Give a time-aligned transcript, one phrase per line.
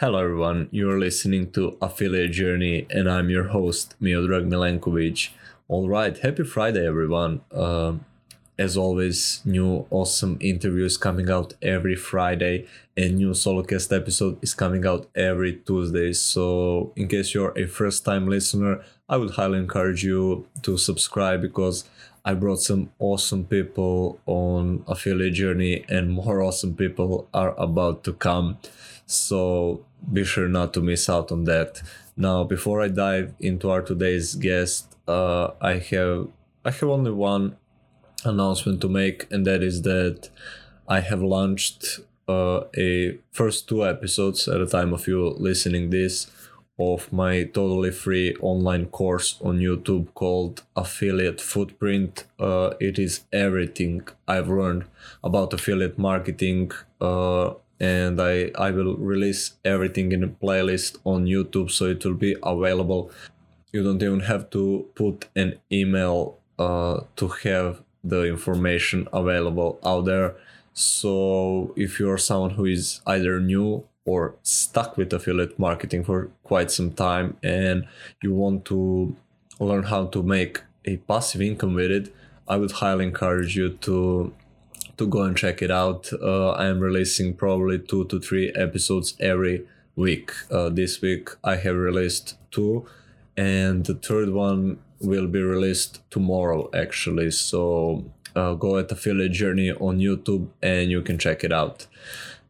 [0.00, 0.70] Hello, everyone.
[0.70, 5.28] You're listening to Affiliate Journey, and I'm your host, Miodrag Milenkovic.
[5.68, 7.42] All right, happy Friday, everyone.
[7.52, 7.96] Uh,
[8.58, 12.66] as always, new awesome interviews coming out every Friday,
[12.96, 16.14] and new solocast episode is coming out every Tuesday.
[16.14, 21.42] So, in case you're a first time listener, I would highly encourage you to subscribe
[21.42, 21.84] because
[22.24, 28.14] I brought some awesome people on Affiliate Journey, and more awesome people are about to
[28.14, 28.56] come.
[29.04, 31.82] So be sure not to miss out on that.
[32.16, 36.28] Now, before I dive into our today's guest, uh, I have
[36.64, 37.56] I have only one
[38.24, 40.28] announcement to make, and that is that
[40.86, 46.30] I have launched uh, a first two episodes at the time of you listening this
[46.78, 52.24] of my totally free online course on YouTube called Affiliate Footprint.
[52.38, 54.84] Uh, it is everything I've learned
[55.22, 61.70] about affiliate marketing uh, and I, I will release everything in a playlist on YouTube
[61.70, 63.10] so it will be available.
[63.72, 70.04] You don't even have to put an email uh, to have the information available out
[70.04, 70.36] there.
[70.74, 76.70] So if you're someone who is either new or stuck with affiliate marketing for quite
[76.70, 77.86] some time and
[78.22, 79.16] you want to
[79.58, 82.14] learn how to make a passive income with it,
[82.48, 84.32] I would highly encourage you to
[85.00, 86.12] to go and check it out.
[86.12, 90.30] Uh, I am releasing probably two to three episodes every week.
[90.50, 92.86] Uh, this week I have released two,
[93.34, 97.30] and the third one will be released tomorrow actually.
[97.30, 98.04] So
[98.36, 101.86] uh, go at Affiliate Journey on YouTube and you can check it out.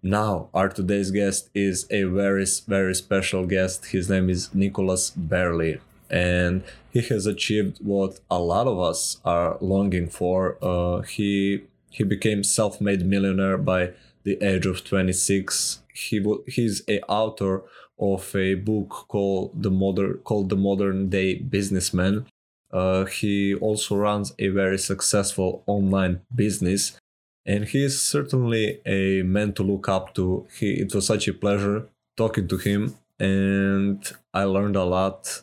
[0.02, 3.86] Now, our today's guest is a very, very special guest.
[3.86, 5.78] His name is Nicholas Bayerle,
[6.10, 10.58] and he has achieved what a lot of us are longing for.
[10.60, 15.82] Uh, he he became self-made millionaire by the age of 26.
[15.92, 17.62] He he's a author
[17.98, 22.26] of a book called the modern called the modern day businessman.
[22.72, 26.96] Uh, he also runs a very successful online business,
[27.44, 30.46] and he is certainly a man to look up to.
[30.58, 34.00] He it was such a pleasure talking to him, and
[34.32, 35.42] I learned a lot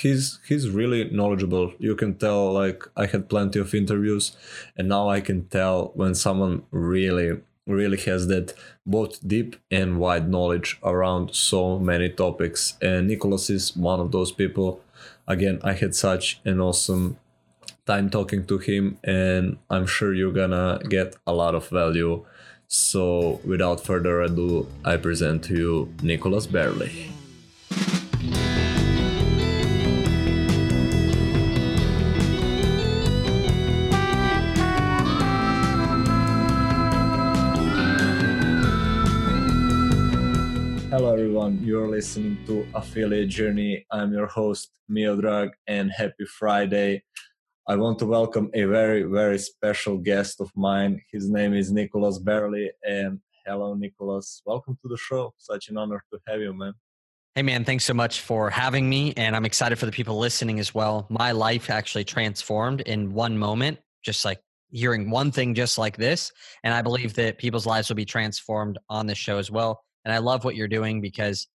[0.00, 1.72] he's he's really knowledgeable.
[1.78, 4.36] You can tell like i had plenty of interviews
[4.76, 8.54] and now i can tell when someone really really has that
[8.86, 12.74] both deep and wide knowledge around so many topics.
[12.80, 14.80] And nicholas is one of those people.
[15.26, 17.18] Again i had such an awesome
[17.86, 22.24] time talking to him and i'm sure you're gonna get a lot of value.
[22.70, 26.46] So without further ado i present to you nicholas
[40.98, 41.62] Bayerle everyone.
[41.62, 43.86] You're listening to Affiliate Journey.
[43.92, 47.04] I'm your host, Miodrag, and happy Friday.
[47.68, 51.00] I want to welcome a very, very special guest of mine.
[51.12, 52.70] His name is Nicholas Bayerle.
[52.84, 54.42] And hello, Nicholas.
[54.44, 55.32] Welcome to the show.
[55.38, 56.72] Such an honor to have you, man.
[57.36, 59.14] Hey, man, thanks so much for having me.
[59.16, 61.06] And I'm excited for the people listening as well.
[61.10, 64.40] My life actually transformed in one moment, just like
[64.72, 66.32] hearing one thing just like this.
[66.64, 69.84] And I believe that people's lives will be transformed on this show as well.
[70.04, 71.48] And I love what you're doing because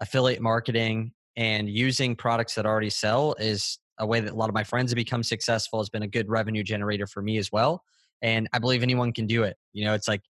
[0.00, 4.54] affiliate marketing and using products that already sell is a way that a lot of
[4.54, 7.82] my friends have become successful has been a good revenue generator for me as well
[8.22, 10.20] and i believe anyone can do it you know it's like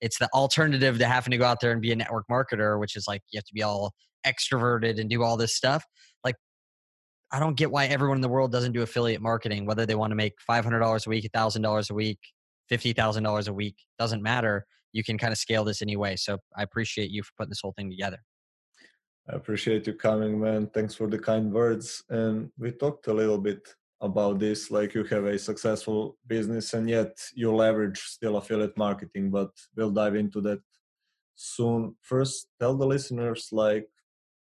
[0.00, 2.96] it's the alternative to having to go out there and be a network marketer which
[2.96, 3.92] is like you have to be all
[4.26, 5.84] extroverted and do all this stuff
[6.24, 6.36] like
[7.32, 10.10] i don't get why everyone in the world doesn't do affiliate marketing whether they want
[10.10, 12.18] to make $500 a week $1000 a week
[12.70, 16.16] $50000 a week doesn't matter you can kind of scale this anyway.
[16.16, 18.18] So I appreciate you for putting this whole thing together.
[19.28, 20.68] I appreciate you coming, man.
[20.68, 22.02] Thanks for the kind words.
[22.08, 26.88] And we talked a little bit about this like you have a successful business and
[26.88, 30.60] yet you leverage still affiliate marketing, but we'll dive into that
[31.36, 31.94] soon.
[32.00, 33.88] First, tell the listeners like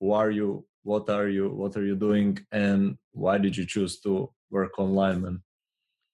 [0.00, 4.00] who are you, what are you, what are you doing, and why did you choose
[4.00, 5.42] to work online, man?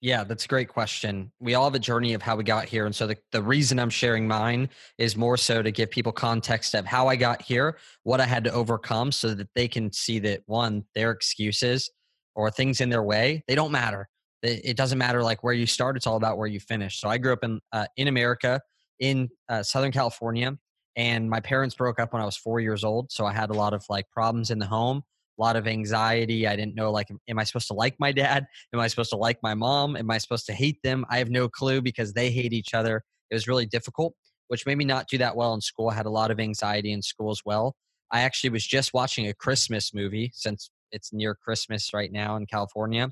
[0.00, 1.32] Yeah, that's a great question.
[1.40, 2.86] We all have a journey of how we got here.
[2.86, 6.74] And so the, the reason I'm sharing mine is more so to give people context
[6.74, 10.20] of how I got here, what I had to overcome so that they can see
[10.20, 11.90] that one, their excuses
[12.36, 14.08] or things in their way, they don't matter.
[14.44, 17.00] It doesn't matter like where you start, it's all about where you finish.
[17.00, 18.60] So I grew up in, uh, in America,
[19.00, 20.56] in uh, Southern California,
[20.94, 23.10] and my parents broke up when I was four years old.
[23.10, 25.02] So I had a lot of like problems in the home
[25.38, 26.46] a lot of anxiety.
[26.46, 28.46] I didn't know, like, am I supposed to like my dad?
[28.72, 29.96] Am I supposed to like my mom?
[29.96, 31.04] Am I supposed to hate them?
[31.10, 33.02] I have no clue because they hate each other.
[33.30, 34.14] It was really difficult,
[34.48, 35.90] which made me not do that well in school.
[35.90, 37.74] I had a lot of anxiety in school as well.
[38.10, 42.46] I actually was just watching a Christmas movie since it's near Christmas right now in
[42.46, 43.10] California.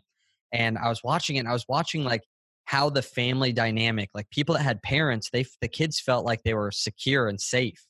[0.53, 2.23] And I was watching it and I was watching like
[2.65, 6.55] how the family dynamic, like people that had parents, they the kids felt like they
[6.55, 7.87] were secure and safe.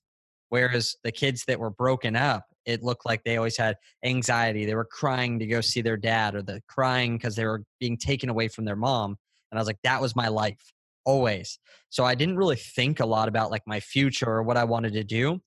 [0.49, 4.67] Whereas the kids that were broken up, it looked like they always had anxiety.
[4.67, 7.97] They were crying to go see their dad or the crying because they were being
[7.97, 9.17] taken away from their mom.
[9.51, 10.59] And I was like, that was my life
[11.05, 11.59] always.
[11.89, 14.93] So I didn't really think a lot about like my future or what I wanted
[14.95, 15.41] to do.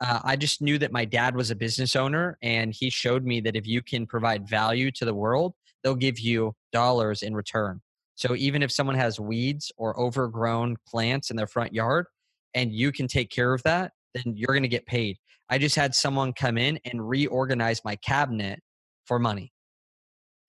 [0.00, 3.40] Uh, I just knew that my dad was a business owner and he showed me
[3.40, 7.80] that if you can provide value to the world, they'll give you dollars in return.
[8.14, 12.06] So even if someone has weeds or overgrown plants in their front yard
[12.54, 15.18] and you can take care of that, then you're going to get paid.
[15.48, 18.60] I just had someone come in and reorganize my cabinet
[19.04, 19.52] for money.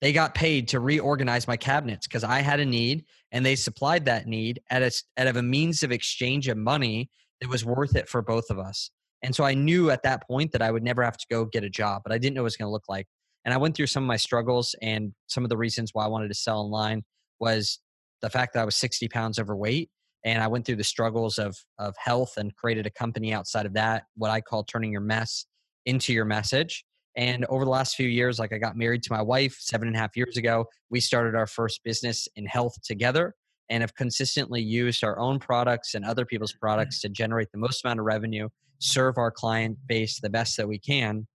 [0.02, 4.06] They got paid to reorganize my cabinets because I had a need and they supplied
[4.06, 7.10] that need at a, at of a means of exchange of money
[7.42, 8.92] that was worth it for both of us.
[9.24, 11.64] And so I knew at that point that I would never have to go get
[11.64, 13.08] a job, but I didn't know what it was going to look like.
[13.44, 16.10] And I went through some of my struggles and some of the reasons why I
[16.10, 17.04] wanted to sell online
[17.40, 17.80] was
[18.22, 19.90] the fact that I was 60 pounds overweight
[20.24, 23.74] and I went through the struggles of of health and created a company outside of
[23.74, 25.46] that, what I call turning your mess
[25.86, 26.86] into your message.
[27.16, 29.98] And over the last few years, like I got married to my wife seven and
[29.98, 30.66] a half years ago.
[30.92, 33.34] We started our first business in health together
[33.70, 36.60] and have consistently used our own products and other people's mm.
[36.60, 38.48] products to generate the most amount of revenue,
[38.80, 41.28] serve our client base the best that we can,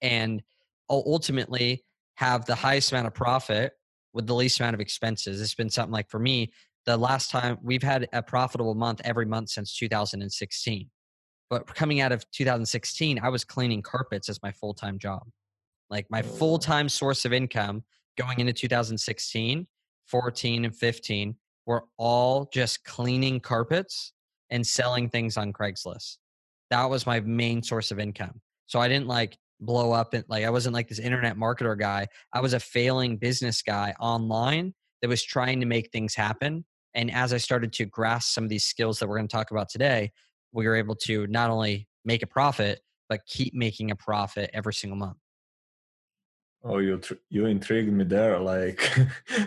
[0.00, 0.42] and
[0.88, 1.84] ultimately
[2.14, 3.72] have the highest amount of profit
[4.12, 5.40] with the least amount of expenses.
[5.40, 6.50] It's been something like for me,
[6.86, 10.88] the last time we've had a profitable month every month since 2016.
[11.48, 15.22] But coming out of 2016, I was cleaning carpets as my full time job.
[15.90, 16.24] Like my oh.
[16.24, 17.84] full time source of income
[18.16, 19.66] going into 2016,
[20.06, 21.34] 14, and 15
[21.66, 24.12] were all just cleaning carpets
[24.50, 26.16] and selling things on Craigslist.
[26.70, 28.40] That was my main source of income.
[28.66, 32.06] So I didn't like blow up and like I wasn't like this internet marketer guy.
[32.32, 36.64] I was a failing business guy online that was trying to make things happen.
[36.94, 39.50] And as I started to grasp some of these skills that we're going to talk
[39.50, 40.12] about today,
[40.52, 44.74] we were able to not only make a profit, but keep making a profit every
[44.74, 45.16] single month.
[46.62, 48.38] Oh, you tr- you intrigued me there.
[48.38, 48.82] Like,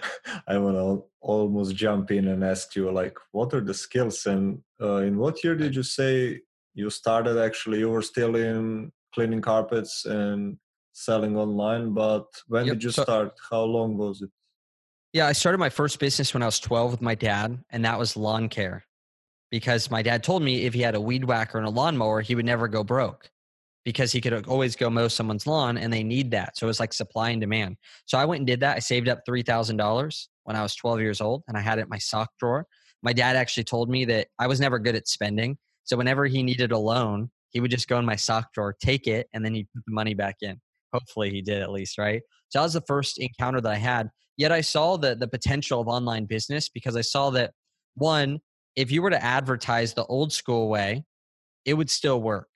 [0.48, 4.64] I want to almost jump in and ask you, like, what are the skills and
[4.82, 6.42] uh, in what year did you say
[6.74, 7.38] you started?
[7.38, 10.58] Actually, you were still in cleaning carpets and
[10.92, 11.94] selling online.
[11.94, 12.76] But when yep.
[12.76, 13.34] did you so, start?
[13.50, 14.32] How long was it?
[15.14, 18.00] Yeah, I started my first business when I was 12 with my dad, and that
[18.00, 18.84] was lawn care
[19.52, 22.34] because my dad told me if he had a weed whacker and a lawnmower, he
[22.34, 23.30] would never go broke
[23.86, 26.58] because he could always go mow someone's lawn and they need that.
[26.58, 27.78] So it was like supply and demand.
[28.06, 28.78] So I went and did that.
[28.78, 31.90] I saved up $3,000 when I was 12 years old and I had it in
[31.90, 32.66] my sock drawer.
[33.04, 35.58] My dad actually told me that I was never good at spending.
[35.84, 39.06] So whenever he needed a loan, he would just go in my sock drawer, take
[39.06, 40.60] it, and then he'd put the money back in.
[40.92, 42.24] Hopefully he did at least, right?
[42.50, 44.10] So that was the first encounter that I had.
[44.38, 47.52] Yet I saw the the potential of online business because I saw that
[47.96, 48.40] one,
[48.76, 51.06] if you were to advertise the old school way,
[51.66, 52.48] it would still work,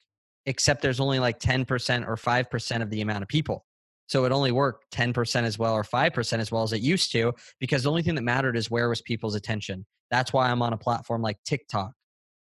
[0.46, 3.66] except there's only like 10% or 5% of the amount of people.
[4.08, 7.34] So it only worked 10% as well or 5% as well as it used to
[7.60, 9.86] because the only thing that mattered is where was people's attention.
[10.10, 11.92] That's why I'm on a platform like TikTok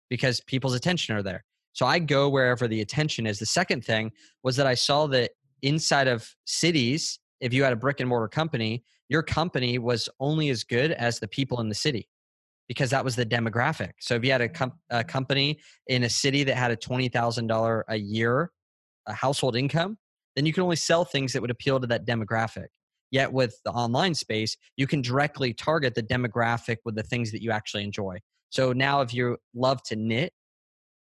[0.08, 1.44] because people's attention are there.
[1.72, 3.38] So I go wherever the attention is.
[3.38, 4.12] The second thing
[4.42, 8.28] was that I saw that inside of cities, if you had a brick and mortar
[8.28, 12.08] company, your company was only as good as the people in the city
[12.68, 13.92] because that was the demographic.
[14.00, 14.56] So if you had a, mm-hmm.
[14.56, 18.50] com- a company in a city that had a $20,000 a year
[19.08, 19.96] a household income,
[20.34, 22.66] then you can only sell things that would appeal to that demographic.
[23.12, 27.40] Yet with the online space, you can directly target the demographic with the things that
[27.40, 28.18] you actually enjoy.
[28.50, 30.32] So now if you love to knit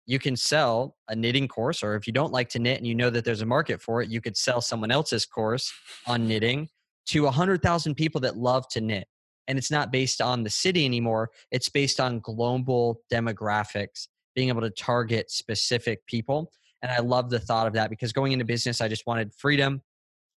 [0.07, 2.95] you can sell a knitting course or if you don't like to knit and you
[2.95, 5.73] know that there's a market for it you could sell someone else's course
[6.07, 6.69] on knitting
[7.07, 9.07] to 100,000 people that love to knit
[9.49, 14.61] and it's not based on the city anymore it's based on global demographics being able
[14.61, 16.51] to target specific people
[16.83, 19.81] and i love the thought of that because going into business i just wanted freedom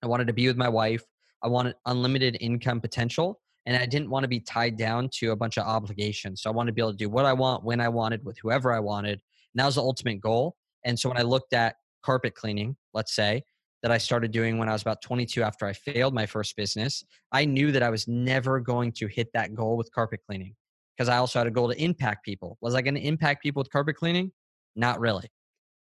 [0.03, 1.05] i wanted to be with my wife
[1.43, 5.37] i wanted unlimited income potential and I didn't want to be tied down to a
[5.37, 6.43] bunch of obligations.
[6.43, 8.37] So I wanted to be able to do what I want when I wanted with
[8.37, 9.23] whoever I wanted
[9.55, 10.57] and that was the ultimate goal.
[10.85, 13.45] And so when I looked at carpet cleaning, let's say,
[13.85, 17.05] that I started doing when I was about 22 after I failed my first business,
[17.33, 20.55] I knew that I was never going to hit that goal with carpet cleaning
[20.97, 22.57] because I also had a goal to impact people.
[22.63, 24.33] Was I going to impact people with carpet cleaning?
[24.75, 25.29] Not really.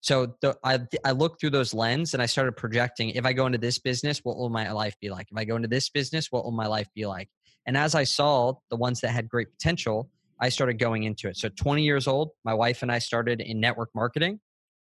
[0.00, 3.46] So the, I, I looked through those lens and I started projecting if I go
[3.46, 5.26] into this business, what will my life be like?
[5.32, 7.28] If I go into this business, what will my life be like?
[7.66, 10.08] And as I saw the ones that had great potential,
[10.40, 11.36] I started going into it.
[11.36, 14.38] So 20 years old, my wife and I started in network marketing.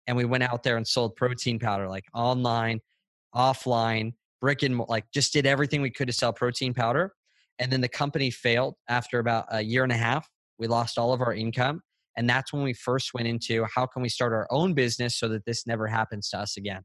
[0.09, 2.81] and we went out there and sold protein powder like online,
[3.35, 7.13] offline, brick and like just did everything we could to sell protein powder.
[7.59, 10.29] And then the company failed after about a year and a half.
[10.59, 11.81] We lost all of our income.
[12.17, 15.29] And that's when we first went into how can we start our own business so
[15.29, 16.83] that this never happens to us again.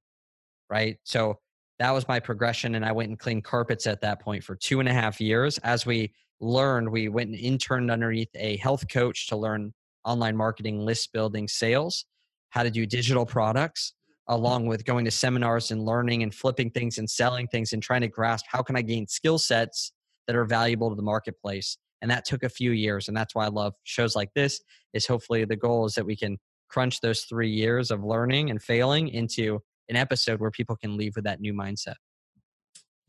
[0.69, 0.97] Right.
[1.03, 1.35] So
[1.79, 2.75] that was my progression.
[2.75, 5.57] And I went and cleaned carpets at that point for two and a half years.
[5.59, 9.73] As we learned, we went and interned underneath a health coach to learn
[10.05, 12.05] online marketing, list building, sales,
[12.49, 13.93] how to do digital products,
[14.29, 18.01] along with going to seminars and learning and flipping things and selling things and trying
[18.01, 19.91] to grasp how can I gain skill sets
[20.27, 21.77] that are valuable to the marketplace.
[22.01, 23.07] And that took a few years.
[23.07, 24.61] And that's why I love shows like this
[24.93, 26.37] is hopefully the goal is that we can
[26.69, 29.59] crunch those three years of learning and failing into
[29.89, 31.95] an episode where people can leave with that new mindset.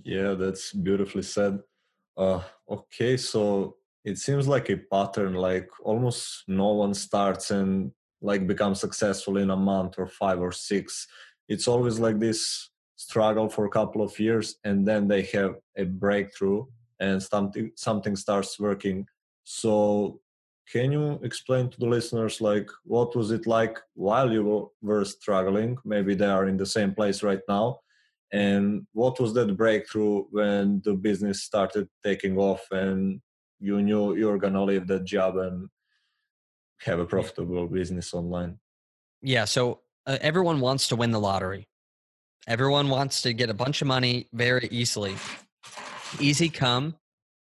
[0.03, 1.61] Yeah, that's beautifully said.
[2.17, 8.47] Uh, okay, so it seems like a pattern, like almost no one starts and like
[8.47, 11.07] become successful in a month or five or six.
[11.49, 15.85] It's always like this struggle for a couple of years and then they have a
[15.85, 16.67] breakthrough
[17.01, 19.07] and something something starts working.
[19.45, 20.21] So
[20.71, 25.77] can you explain to the listeners like what was it like while you were struggling
[25.85, 27.81] maybe they are in the same place right now
[28.33, 33.21] and what was that breakthrough when the business started taking off and
[33.59, 35.69] you knew you were gonna leave that job and
[36.83, 38.59] have a profitable business online.
[39.23, 41.69] Yeah so uh, everyone wants to win the lottery.
[42.49, 45.15] Everyone wants to get a bunch of money very easily.
[46.19, 46.97] Easy come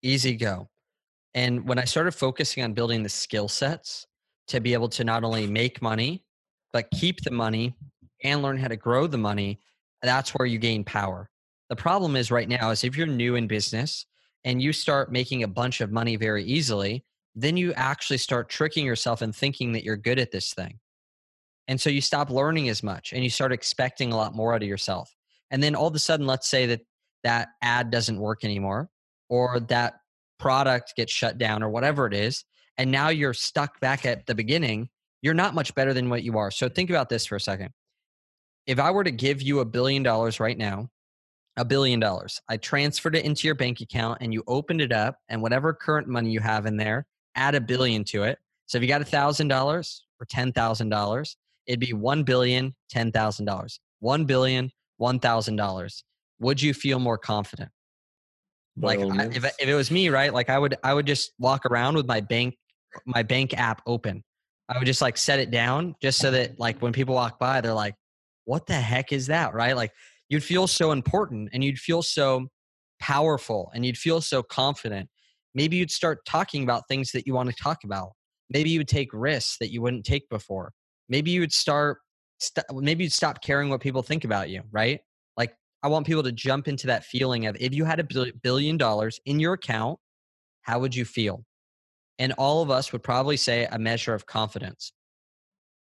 [0.04, 0.70] easy go.
[1.34, 4.06] And when I started focusing on building the skill sets
[4.50, 6.24] to be able to not only make money,
[6.74, 7.76] but keep the money
[8.24, 9.60] and learn how to grow the money,
[10.04, 11.30] that's where you gain power.
[11.70, 14.06] The problem is right now is if you're new in business
[14.44, 17.04] and you start making a bunch of money very easily,
[17.36, 20.80] then you actually start tricking yourself and thinking that you're good at this thing.
[21.68, 24.62] And so you stop learning as much and you start expecting a lot more out
[24.62, 25.16] of yourself.
[25.50, 26.82] And then all of a sudden, let's say that
[27.24, 28.90] that ad doesn't work anymore
[29.30, 29.96] or that
[30.40, 32.44] product gets shut down or whatever it is,
[32.78, 34.90] and now you're stuck back at the beginning,
[35.22, 36.52] you're not much better than what you are.
[36.52, 37.70] So think about this for a second.
[38.68, 40.90] If I were to give you a billion dollars right now,
[41.56, 45.18] a billion dollars, I transferred it into your bank account and you opened it up,
[45.30, 48.40] and whatever current money you have in there, add a billion to it.
[48.66, 51.38] So if you got a thousand dollars or ten thousand dollars,
[51.68, 53.80] it'd be one billion, ten thousand dollars.
[54.00, 56.04] One billion, one thousand dollars.
[56.40, 57.70] Would you feel more confident?
[58.78, 61.66] like I, if, if it was me right like i would i would just walk
[61.66, 62.56] around with my bank
[63.06, 64.24] my bank app open
[64.70, 67.62] i would just like set it down just so that like when people walk by
[67.62, 67.96] they're like
[68.46, 69.92] what the heck is that right like
[70.30, 72.48] you'd feel so important and you'd feel so
[73.00, 75.10] powerful and you'd feel so confident
[75.54, 78.12] maybe you'd start talking about things that you want to talk about
[78.50, 80.72] maybe you would take risks that you wouldn't take before
[81.10, 82.00] maybe you would start
[82.40, 85.02] st- maybe you'd stop caring what people think about you right
[85.38, 88.78] Like, I want people to jump into that feeling of if you had a billion
[88.78, 90.00] dollars in your account,
[90.62, 91.44] how would you feel?
[92.20, 94.94] And all of us would probably say a measure of confidence.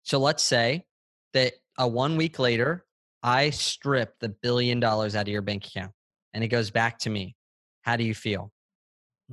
[0.02, 0.84] So let's say
[1.32, 2.84] that a one week later,
[3.22, 5.92] I strip the billion dollars out of your bank account
[6.34, 7.36] and it goes back to me.
[7.82, 8.52] How do you feel?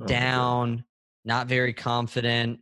[0.00, 0.84] Oh, Down,
[1.24, 2.60] not very confident.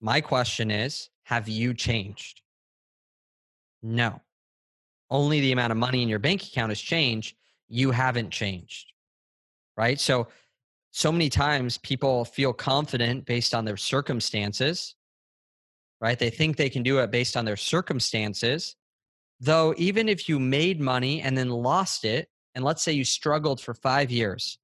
[0.00, 2.42] My question is Have you changed?
[3.82, 4.20] No.
[5.10, 7.36] Only the amount of money in your bank account has changed.
[7.68, 8.92] You haven't changed
[9.76, 9.98] right?
[9.98, 10.28] So
[10.92, 14.94] so many times people feel confident based on their circumstances
[16.00, 16.18] right?
[16.18, 18.76] They think they can do it based on their circumstances.
[19.40, 23.60] Though even if you made money and then lost it and let's say you struggled
[23.60, 24.58] for 5 years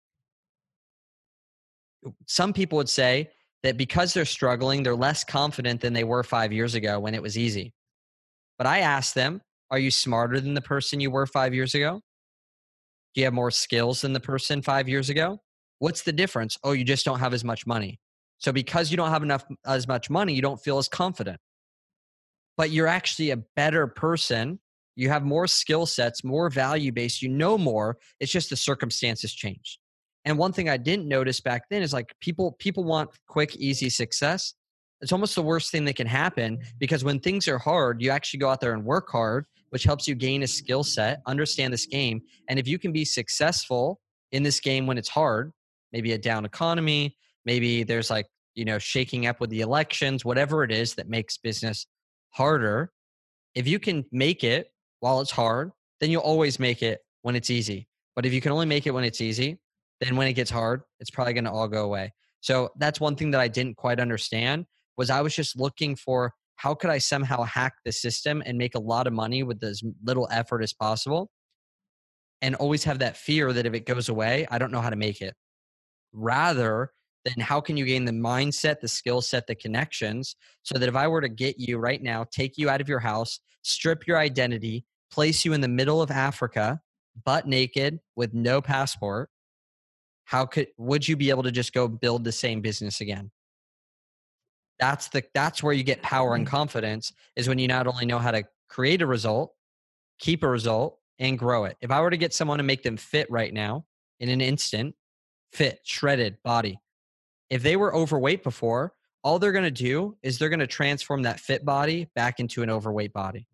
[2.27, 3.31] some people would say
[3.63, 7.23] that because they're struggling they're less confident than they were 5 years ago when it
[7.23, 7.73] was easy
[8.59, 9.41] but i asked them
[9.71, 12.01] are you smarter than the person you were five years ago?
[13.15, 15.41] Do you have more skills than the person five years ago?
[15.79, 16.59] What's the difference?
[16.65, 18.01] Oh, you just don't have as much money.
[18.39, 21.39] So because you don't have enough as much money, you don't feel as confident.
[22.57, 24.59] But you're actually a better person.
[24.97, 27.97] You have more skill sets, more value based, you know more.
[28.19, 29.79] It's just the circumstances changed.
[30.25, 33.89] And one thing I didn't notice back then is like people people want quick, easy
[33.89, 34.55] success.
[35.01, 36.69] It's almost the worst thing that can happen mm-hmm.
[36.79, 40.07] because when things are hard, you actually go out there and work hard which helps
[40.07, 42.21] you gain a skill set, understand this game.
[42.49, 44.01] And if you can be successful
[44.33, 45.53] in this game when it's hard,
[45.93, 50.63] maybe a down economy, maybe there's like, you know, shaking up with the elections, whatever
[50.65, 51.87] it is that makes business
[52.31, 52.91] harder.
[53.55, 57.51] If you can make it while it's hard, then you'll always make it when it's
[57.51, 57.89] easy.
[58.17, 59.59] But if you can only make it when it's easy,
[60.01, 62.13] then when it gets hard, it's probably going to all go away.
[62.41, 64.67] So that's one thing that I didn't quite understand
[64.97, 68.75] was I was just looking for how could I somehow hack the system and make
[68.75, 71.31] a lot of money with as little effort as possible?
[72.43, 74.97] And always have that fear that if it goes away, I don't know how to
[74.97, 75.35] make it.
[76.13, 76.91] Rather
[77.25, 80.97] than how can you gain the mindset, the skill set, the connections, so that if
[80.97, 84.19] I were to get you right now, take you out of your house, strip your
[84.19, 86.81] identity, place you in the middle of Africa,
[87.25, 89.29] butt naked with no passport,
[90.31, 93.33] how could would you be able to just go build the same business again?
[94.79, 96.51] That's the that's where you get power and mm.
[96.51, 99.53] confidence is when you not only know how to create a result,
[100.21, 101.77] keep a result, and grow it.
[101.81, 103.87] If I were to get someone to make them fit right now
[104.21, 104.95] in an instant,
[105.53, 106.79] fit, shredded body.
[107.51, 108.93] If they were overweight before,
[109.25, 112.63] all they're going to do is they're going to transform that fit body back into
[112.63, 113.49] an overweight body.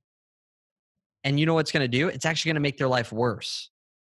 [1.25, 2.09] And you know what's going to do?
[2.09, 3.71] It's actually going to make their life worse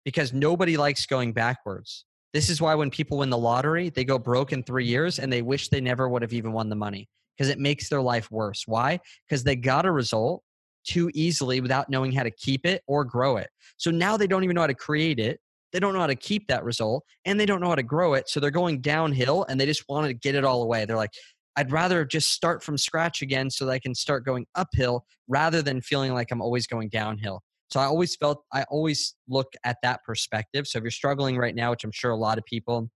[0.05, 2.05] because nobody likes going backwards.
[2.33, 5.33] This is why when people win the lottery, they go broke in three years and
[5.33, 8.31] they wish they never would have even won the money because it makes their life
[8.31, 8.65] worse.
[8.67, 9.01] Why?
[9.27, 10.43] Because they got a result
[10.85, 13.49] too easily without knowing how to keep it or grow it.
[13.77, 15.41] So now they don't even know how to create it.
[15.73, 18.15] They don't know how to keep that result and they don't know how to grow
[18.15, 18.29] it.
[18.29, 20.85] So they're going downhill and they just want to get it all away.
[20.85, 21.13] They're like,
[21.57, 25.61] I'd rather just start from scratch again so that I can start going uphill rather
[25.61, 27.43] than feeling like I'm always going downhill.
[27.71, 30.67] So I always felt, I always look at that perspective.
[30.67, 32.91] So if you're struggling right now, which I'm sure a lot of people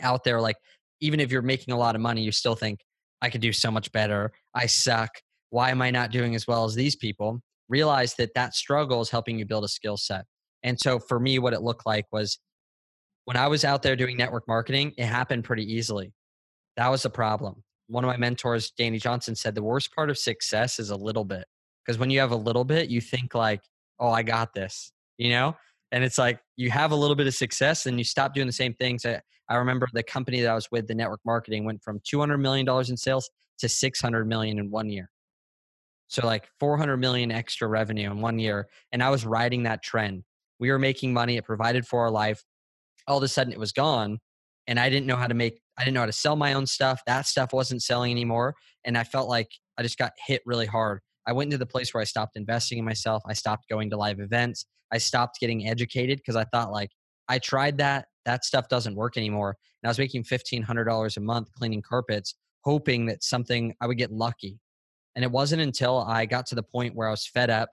[0.00, 0.56] out there, like,
[1.00, 2.80] even if you're making a lot of money, you still think,
[3.22, 4.32] I could do so much better.
[4.54, 5.10] I suck.
[5.50, 7.40] Why am I not doing as well as these people?
[7.68, 10.24] Realize that that struggle is helping you build a skill set.
[10.62, 12.38] And so for me, what it looked like was
[13.24, 16.12] when I was out there doing network marketing, it happened pretty easily.
[16.76, 17.62] That was the problem.
[17.88, 21.24] One of my mentors, Danny Johnson, said the worst part of success is a little
[21.24, 21.44] bit.
[21.84, 23.62] Because when you have a little bit, you think like,
[23.98, 25.56] oh, I got this, you know?
[25.90, 28.52] And it's like you have a little bit of success and you stop doing the
[28.52, 29.06] same things.
[29.06, 32.38] I, I remember the company that I was with, the network marketing, went from $200
[32.38, 35.10] million in sales to 600 million in one year.
[36.08, 38.68] So like 400 million extra revenue in one year.
[38.92, 40.24] And I was riding that trend.
[40.58, 41.36] We were making money.
[41.36, 42.42] It provided for our life.
[43.06, 44.18] All of a sudden it was gone.
[44.66, 46.66] And I didn't know how to make, I didn't know how to sell my own
[46.66, 47.00] stuff.
[47.06, 48.54] That stuff wasn't selling anymore.
[48.84, 51.00] And I felt like I just got hit really hard.
[51.28, 53.22] I went into the place where I stopped investing in myself.
[53.26, 54.64] I stopped going to live events.
[54.90, 56.90] I stopped getting educated because I thought like
[57.28, 58.06] I tried that.
[58.24, 59.56] That stuff doesn't work anymore.
[59.82, 63.86] And I was making fifteen hundred dollars a month cleaning carpets, hoping that something I
[63.86, 64.58] would get lucky.
[65.14, 67.70] And it wasn't until I got to the point where I was fed up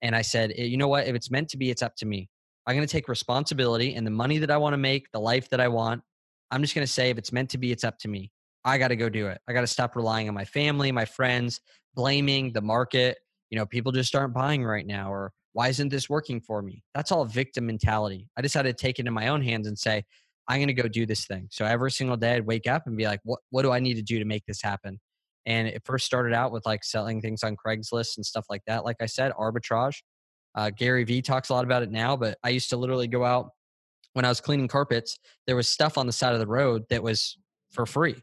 [0.00, 1.06] and I said, eh, you know what?
[1.06, 2.28] If it's meant to be, it's up to me.
[2.66, 5.50] I'm going to take responsibility and the money that I want to make, the life
[5.50, 6.02] that I want.
[6.50, 8.30] I'm just going to say, if it's meant to be, it's up to me.
[8.64, 9.40] I got to go do it.
[9.48, 11.60] I got to stop relying on my family, my friends,
[11.94, 13.18] blaming the market.
[13.50, 16.82] You know, people just aren't buying right now, or why isn't this working for me?
[16.94, 18.28] That's all victim mentality.
[18.36, 20.04] I decided to take it in my own hands and say,
[20.48, 21.48] I'm going to go do this thing.
[21.50, 23.94] So every single day I'd wake up and be like, what, what do I need
[23.94, 25.00] to do to make this happen?
[25.46, 28.84] And it first started out with like selling things on Craigslist and stuff like that.
[28.84, 30.02] Like I said, arbitrage.
[30.54, 33.24] Uh, Gary Vee talks a lot about it now, but I used to literally go
[33.24, 33.50] out
[34.12, 35.18] when I was cleaning carpets.
[35.46, 37.38] There was stuff on the side of the road that was
[37.70, 38.16] for free,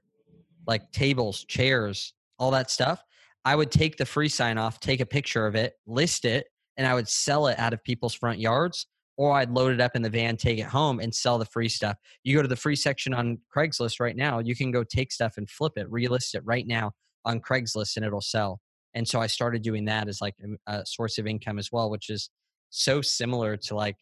[0.67, 3.03] like tables, chairs, all that stuff.
[3.43, 6.45] I would take the free sign off, take a picture of it, list it,
[6.77, 9.95] and I would sell it out of people's front yards, or I'd load it up
[9.95, 11.97] in the van, take it home, and sell the free stuff.
[12.23, 15.34] You go to the free section on Craigslist right now, you can go take stuff
[15.38, 16.91] and flip it, relist it right now
[17.25, 18.60] on Craigslist, and it'll sell.
[18.93, 20.36] And so I started doing that as like
[20.67, 22.30] a source of income as well, which is
[22.69, 23.95] so similar to like,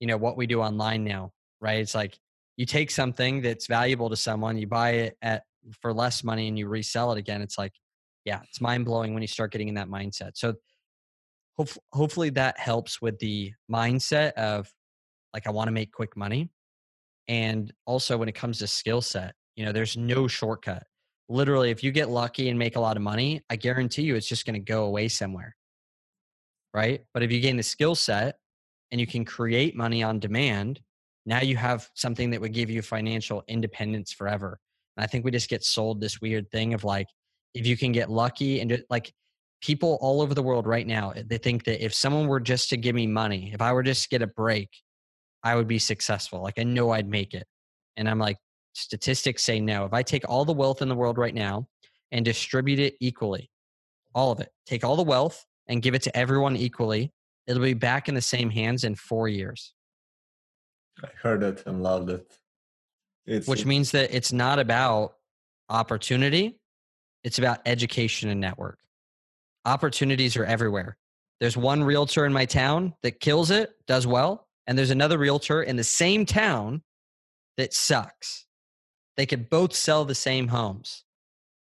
[0.00, 1.80] you know, what we do online now, right?
[1.80, 2.18] It's like
[2.56, 5.44] you take something that's valuable to someone, you buy it at
[5.80, 7.42] for less money and you resell it again.
[7.42, 7.72] It's like
[8.28, 10.32] yeah, it's mind blowing when you start getting in that mindset.
[10.34, 10.54] So
[11.56, 14.70] hope, hopefully that helps with the mindset of
[15.32, 16.50] like, I want to make quick money.
[17.26, 20.84] And also when it comes to skill set, you know, there's no shortcut.
[21.30, 24.28] Literally, if you get lucky and make a lot of money, I guarantee you it's
[24.28, 25.56] just going to go away somewhere.
[26.74, 27.00] Right.
[27.14, 28.36] But if you gain the skill set
[28.90, 30.80] and you can create money on demand,
[31.24, 34.60] now you have something that would give you financial independence forever.
[34.96, 37.08] And I think we just get sold this weird thing of like,
[37.54, 39.12] if you can get lucky and like
[39.60, 42.70] people all over the world right now eh, they think that if someone were just
[42.70, 44.68] to give me money if i were just to get a break
[45.42, 47.46] i would be successful like i know i'd make it.
[47.96, 48.36] And i'm like
[48.74, 49.84] statistics say no.
[49.84, 51.66] If i take all the wealth in the world right now
[52.12, 53.50] and distribute it equally
[54.14, 57.12] all of it take all the wealth and give it to everyone equally
[57.48, 59.72] it'll be back in the same hands in four years.
[61.02, 62.38] I heard it and loved it.
[63.26, 65.14] It's, which means that it's not about
[65.68, 66.58] opportunity
[67.24, 68.78] it's about education and network.
[69.64, 70.96] Opportunities are everywhere.
[71.40, 75.62] There's one realtor in my town that kills it, does well, and there's another realtor
[75.62, 76.82] in the same town
[77.56, 78.46] that sucks.
[79.16, 81.04] They could both sell the same homes.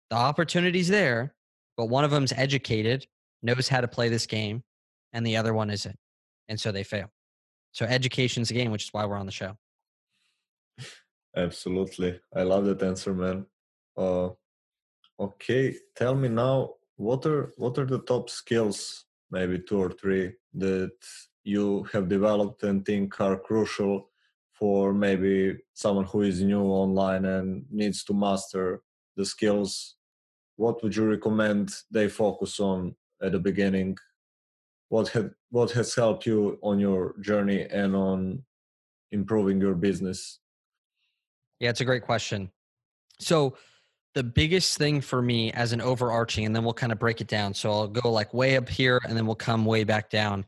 [0.10, 1.34] The opportunity's there.
[1.76, 3.08] but one of them's educated,
[3.42, 4.64] knows how to play this game,
[5.12, 5.98] and the other one isn't.
[6.48, 7.10] And so they fail.
[7.72, 9.58] So education's a game, which is why we're on the show.
[11.36, 12.20] Absolutely.
[12.36, 13.48] I love that answer, man.
[13.98, 14.30] Uh,
[15.20, 20.34] okay, tell me now what are what are the top skills, maybe two or three,
[20.54, 20.98] that
[21.44, 24.10] you have developed and think are crucial
[24.54, 28.82] for maybe someone who is new online and needs to master
[29.18, 29.96] the skills?
[30.56, 33.98] What would you recommend they focus on at the beginning?
[34.90, 38.44] What had what has helped you on your journey and on
[39.12, 40.40] improving your business?
[41.60, 42.52] Yeah it's a great question.
[43.20, 43.56] So
[44.16, 47.28] the biggest thing for me as an overarching and then we'll kind of break it
[47.28, 50.46] down so i'll go like way up here and then we'll come way back down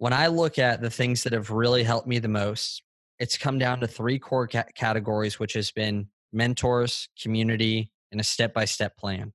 [0.00, 2.82] when I look at the things that have really helped me the most,
[3.18, 8.24] it's come down to three core ca- categories, which has been mentors, community, and a
[8.24, 9.34] step by step plan.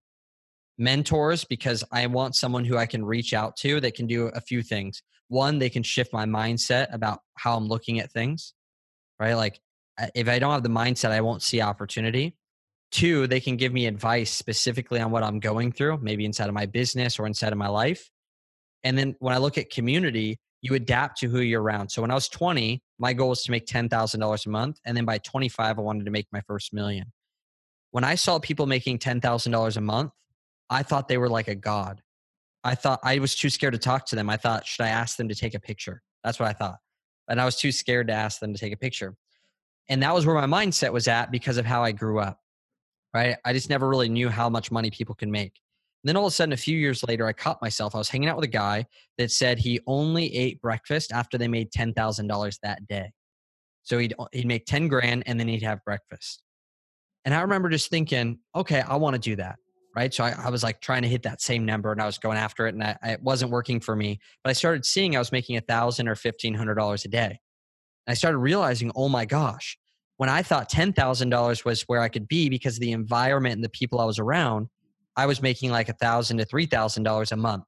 [0.80, 4.42] Mentors, because I want someone who I can reach out to that can do a
[4.42, 5.04] few things.
[5.28, 8.56] One, they can shift my mindset about how I'm looking at things,
[9.20, 9.36] right?
[9.36, 9.62] Like
[10.16, 12.36] if I don't have the mindset, I won't see opportunity.
[12.96, 16.54] Two, they can give me advice specifically on what I'm going through, maybe inside of
[16.54, 18.10] my business or inside of my life.
[18.86, 21.90] And then when I look at community, you adapt to who you're around.
[21.90, 24.80] So when I was 20, my goal was to make $10,000 a month.
[24.86, 27.12] And then by 25, I wanted to make my first million.
[27.92, 30.14] When I saw people making $10,000 a month,
[30.70, 32.02] I thought they were like a god.
[32.64, 34.30] I thought I was too scared to talk to them.
[34.30, 36.02] I thought, should I ask them to take a picture?
[36.24, 36.78] That's what I thought.
[37.28, 39.18] And I was too scared to ask them to take a picture.
[39.90, 42.40] And that was where my mindset was at because of how I grew up,
[43.16, 43.38] right?
[43.46, 45.54] I just never really knew how much money people can make.
[46.04, 47.96] And then all of a sudden, a few years later, I caught myself.
[47.96, 48.86] I was hanging out with a guy
[49.18, 53.14] that said he only ate breakfast after they made ten thousand dollars that day.
[53.84, 56.44] So he'd uh, he'd make ten grand and then he'd have breakfast.
[57.24, 59.56] And I remember just thinking, okay, I want to do that,
[59.96, 60.14] right?
[60.14, 62.38] So I, I, was like trying to hit that same number, and I was going
[62.38, 64.20] after it, and I, it wasn't working for me.
[64.44, 67.40] But I started seeing I was making a thousand or fifteen hundred dollars a day.
[68.06, 69.78] And I started realizing, oh my gosh,
[70.18, 73.56] when I thought ten thousand dollars was where I could be because of the environment
[73.56, 74.68] and the people I was around,
[75.16, 77.64] I was making like a thousand to three thousand dollars a month.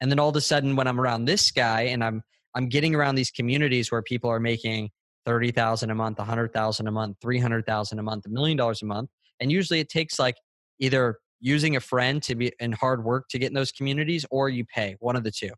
[0.00, 2.22] And then all of a sudden, when I'm around this guy and I'm
[2.54, 4.90] I'm getting around these communities where people are making
[5.26, 8.30] thirty thousand a month, a hundred thousand a month, three hundred thousand a month, a
[8.30, 10.36] million dollars a month, and usually it takes like
[10.78, 14.48] either using a friend to be in hard work to get in those communities, or
[14.48, 15.50] you pay one of the two.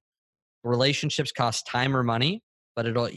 [0.64, 2.42] Relationships cost time or money,
[2.76, 3.08] but it'll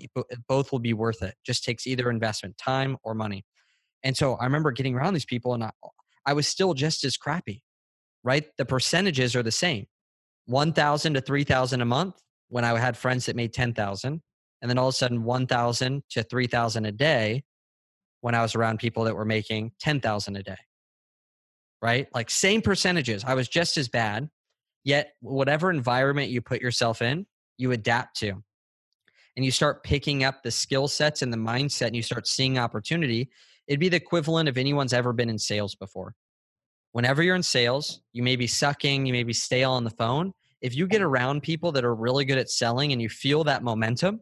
[0.48, 1.36] both will be worth it.
[1.46, 3.46] Just takes either investment, time or money.
[4.04, 5.72] And so I remember getting around these people, and I,
[6.26, 7.62] I was still just as crappy,
[8.24, 8.46] right?
[8.58, 9.86] The percentages are the same
[10.46, 12.16] 1,000 to 3,000 a month
[12.48, 14.22] when I had friends that made 10,000.
[14.62, 17.44] And then all of a sudden, 1,000 to 3,000 a day
[18.22, 20.58] when I was around people that were making 10,000 a day,
[21.82, 22.08] right?
[22.14, 23.24] Like same percentages.
[23.24, 24.30] I was just as bad.
[24.84, 27.26] Yet, whatever environment you put yourself in,
[27.58, 28.44] you adapt to.
[29.40, 32.58] And you start picking up the skill sets and the mindset, and you start seeing
[32.58, 33.30] opportunity
[33.70, 36.14] it'd be the equivalent of anyone's ever been in sales before.
[36.92, 40.34] Whenever you're in sales, you may be sucking, you may be stale on the phone.
[40.60, 43.64] If you get around people that are really good at selling and you feel that
[43.64, 44.20] momentum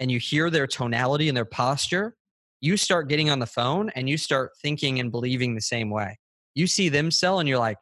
[0.00, 2.16] and you hear their tonality and their posture,
[2.60, 6.18] you start getting on the phone and you start thinking and believing the same way.
[6.56, 7.76] You see them sell and you're like,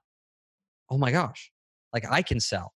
[0.91, 1.51] oh my gosh,
[1.95, 2.75] like I can sell.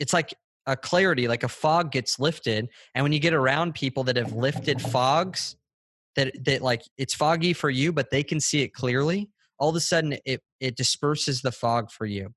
[0.00, 0.34] It's like
[0.66, 2.68] a clarity, like a fog gets lifted.
[2.94, 5.56] And when you get around people that have lifted fogs,
[6.16, 9.76] that that like it's foggy for you but they can see it clearly all of
[9.76, 12.32] a sudden it it disperses the fog for you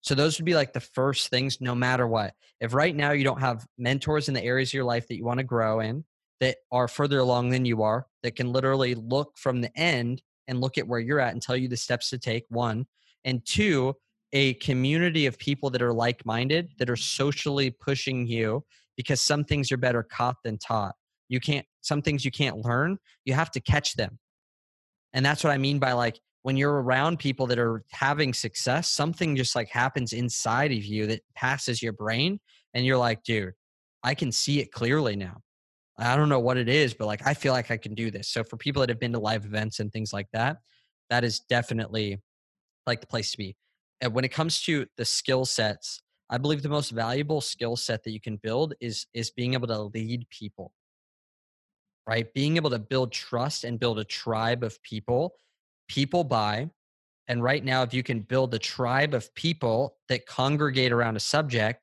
[0.00, 3.24] so those would be like the first things no matter what if right now you
[3.24, 6.04] don't have mentors in the areas of your life that you want to grow in
[6.40, 10.60] that are further along than you are that can literally look from the end and
[10.60, 12.86] look at where you're at and tell you the steps to take one
[13.24, 13.94] and two
[14.32, 18.64] a community of people that are like-minded that are socially pushing you
[18.96, 20.94] because some things are better caught than taught.
[21.28, 24.18] You can't some things you can't learn you have to catch them.
[25.12, 28.88] And that's what i mean by like when you're around people that are having success
[28.88, 32.40] something just like happens inside of you that passes your brain
[32.74, 33.52] and you're like dude
[34.02, 35.38] i can see it clearly now.
[35.98, 38.28] I don't know what it is but like i feel like i can do this.
[38.28, 40.58] So for people that have been to live events and things like that
[41.10, 42.20] that is definitely
[42.86, 43.54] like the place to be
[44.02, 48.04] and when it comes to the skill sets i believe the most valuable skill set
[48.04, 50.72] that you can build is is being able to lead people
[52.06, 52.32] right?
[52.34, 55.34] Being able to build trust and build a tribe of people,
[55.88, 56.68] people buy.
[57.28, 61.20] And right now, if you can build a tribe of people that congregate around a
[61.20, 61.80] subject,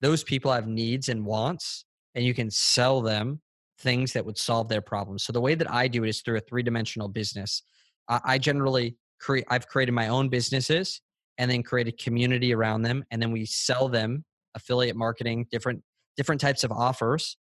[0.00, 3.40] those people have needs and wants, and you can sell them
[3.78, 5.22] things that would solve their problems.
[5.22, 7.62] So the way that I do it is through a three dimensional business.
[8.08, 11.00] I generally create, I've created my own businesses
[11.40, 14.24] and then create a community around them and then we sell them
[14.54, 15.82] affiliate marketing different
[16.16, 17.38] different types of offers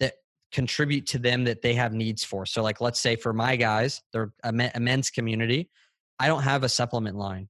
[0.00, 0.14] that
[0.50, 4.02] contribute to them that they have needs for so like let's say for my guys
[4.12, 5.70] they're a, men's community
[6.18, 7.48] i don't have a supplement line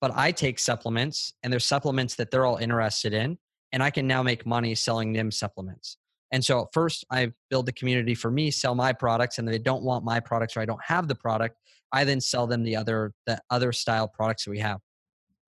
[0.00, 3.36] but i take supplements and there's supplements that they're all interested in
[3.72, 5.98] and i can now make money selling them supplements
[6.32, 9.82] and so first I build the community for me, sell my products, and they don't
[9.82, 11.58] want my products or I don't have the product.
[11.92, 14.80] I then sell them the other the other style products that we have.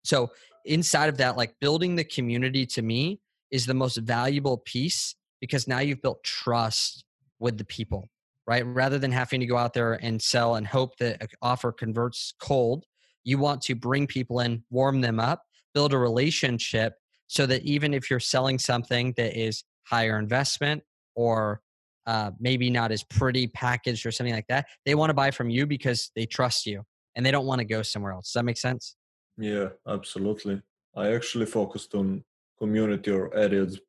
[0.04, 0.32] So
[0.66, 3.20] inside of that, like building the community to me
[3.52, 7.04] is the most valuable piece because now you've built trust
[7.40, 8.10] with the people,
[8.48, 8.66] right?
[8.66, 12.34] Rather than having to go out there and sell and hope that an offer converts
[12.40, 12.86] cold,
[13.24, 16.94] you want to bring people in, warm them up, build a relationship
[17.28, 20.84] so that even if you're selling something that is higher investment
[21.16, 21.62] or
[22.06, 24.66] uh, maybe not as pretty packaged or something like that.
[24.86, 26.84] They want to buy from you because they trust you
[27.16, 28.28] and they don't want to go somewhere else.
[28.28, 28.96] Does that make sense?
[29.38, 30.62] Yeah, absolutely.
[30.96, 32.24] I actually focused on
[32.60, 33.80] community or audience,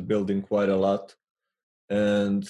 [0.00, 1.14] building quite a lot.
[1.90, 2.48] And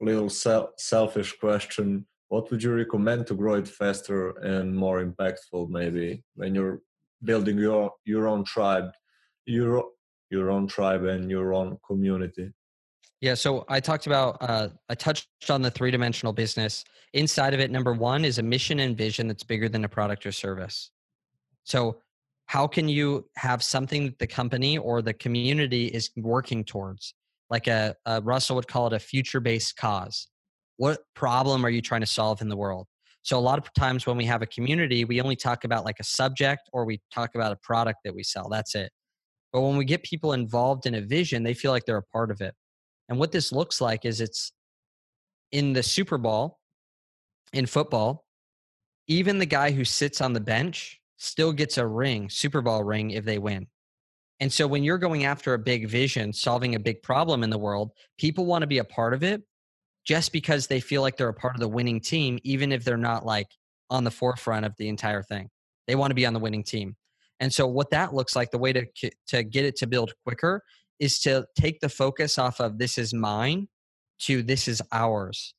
[0.00, 5.68] little self, selfish question what would you recommend to grow it faster and more impactful
[5.68, 6.80] maybe when you're
[7.24, 8.90] building your your own tribe
[9.46, 9.84] your
[10.30, 12.50] your own tribe and your own community
[13.20, 17.60] yeah so i talked about uh, i touched on the three dimensional business inside of
[17.60, 20.90] it number one is a mission and vision that's bigger than a product or service
[21.68, 21.98] so
[22.46, 27.14] how can you have something that the company or the community is working towards?
[27.50, 30.28] Like a, a russell would call it a future based cause.
[30.78, 32.86] What problem are you trying to solve in the world?
[33.20, 36.00] So a lot of times when we have a community we only talk about like
[36.00, 38.90] a subject or we talk about a product that we sell that's it.
[39.52, 42.30] But when we get people involved in a vision, they feel like they're a part
[42.30, 42.54] of it.
[43.10, 44.52] And what this looks like is it's
[45.52, 46.58] in the Super Bowl
[47.52, 48.24] in football,
[49.06, 53.10] even the guy who sits on the bench still gets a ring, Super Bowl ring,
[53.10, 53.66] if they win.
[54.40, 57.58] And so when you're going after a big vision, solving a big problem in the
[57.58, 59.42] world, people want to be a part of it
[60.04, 62.96] just because they feel like they're a part of the winning team, even if they're
[62.96, 63.48] not like
[63.90, 65.50] on the forefront of the entire thing.
[65.86, 66.96] They want to be on the winning team.
[67.40, 68.86] And so what that looks like, the way to
[69.28, 70.62] to get it to build quicker
[70.98, 73.68] is to take the focus off of this is mine
[74.20, 75.54] to this is ours.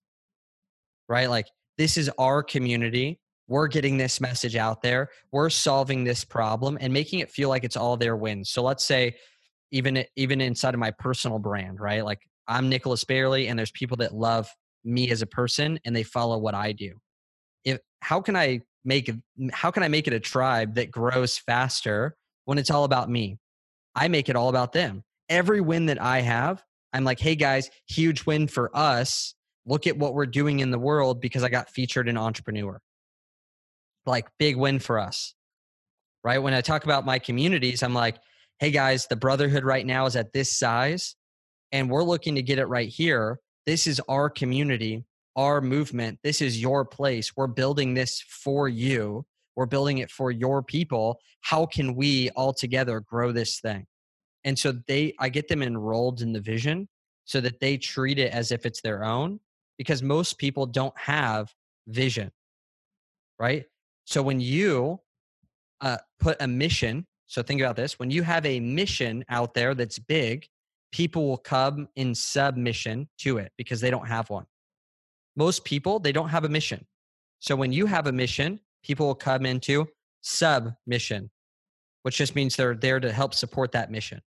[1.07, 1.29] Right?
[1.29, 3.18] Like this is our community.
[3.49, 5.09] We're getting this message out there.
[5.31, 8.51] We're solving this problem and making it feel like it's all their wins.
[8.51, 9.15] So let's say
[9.71, 12.05] even even inside of my personal brand, right?
[12.05, 14.47] Like I'm Nicholas Bayerle and there's people that love
[14.85, 16.99] me as a person and they follow what I do.
[17.65, 19.11] If how can I make
[19.51, 23.39] how can I make it a tribe that grows faster when it's all about me?
[23.95, 25.03] I make it all about them.
[25.27, 29.33] Every win that I have, I'm like, hey guys, huge win for us.
[29.65, 32.79] Look at what we're doing in the world because I got featured in Entrepreneur.
[34.05, 35.35] Like, big win for us.
[36.23, 36.39] Right.
[36.39, 38.17] When I talk about my communities, I'm like,
[38.59, 41.15] hey guys, the brotherhood right now is at this size
[41.71, 43.39] and we're looking to get it right here.
[43.65, 45.05] This is our community
[45.39, 46.19] our movement.
[46.21, 47.31] This is your place.
[47.37, 49.25] We're building this for you.
[49.55, 51.17] We're building it for your people.
[51.41, 53.85] How can we all together grow this thing?
[54.43, 56.89] And so they, I get them enrolled in the vision
[57.23, 59.39] so that they treat it as if it's their own
[59.77, 61.53] because most people don't have
[61.87, 62.31] vision,
[63.39, 63.63] right?
[64.09, 64.99] So when you
[65.81, 69.75] uh, put a mission, so think about this when you have a mission out there
[69.75, 70.47] that's big,
[70.91, 74.45] people will come in submission to it because they don't have one.
[75.35, 76.87] Most people they don't have a mission.
[77.37, 79.87] So when you have a mission people will come into
[80.21, 81.29] submission
[82.01, 84.21] which just means they're there to help support that mission.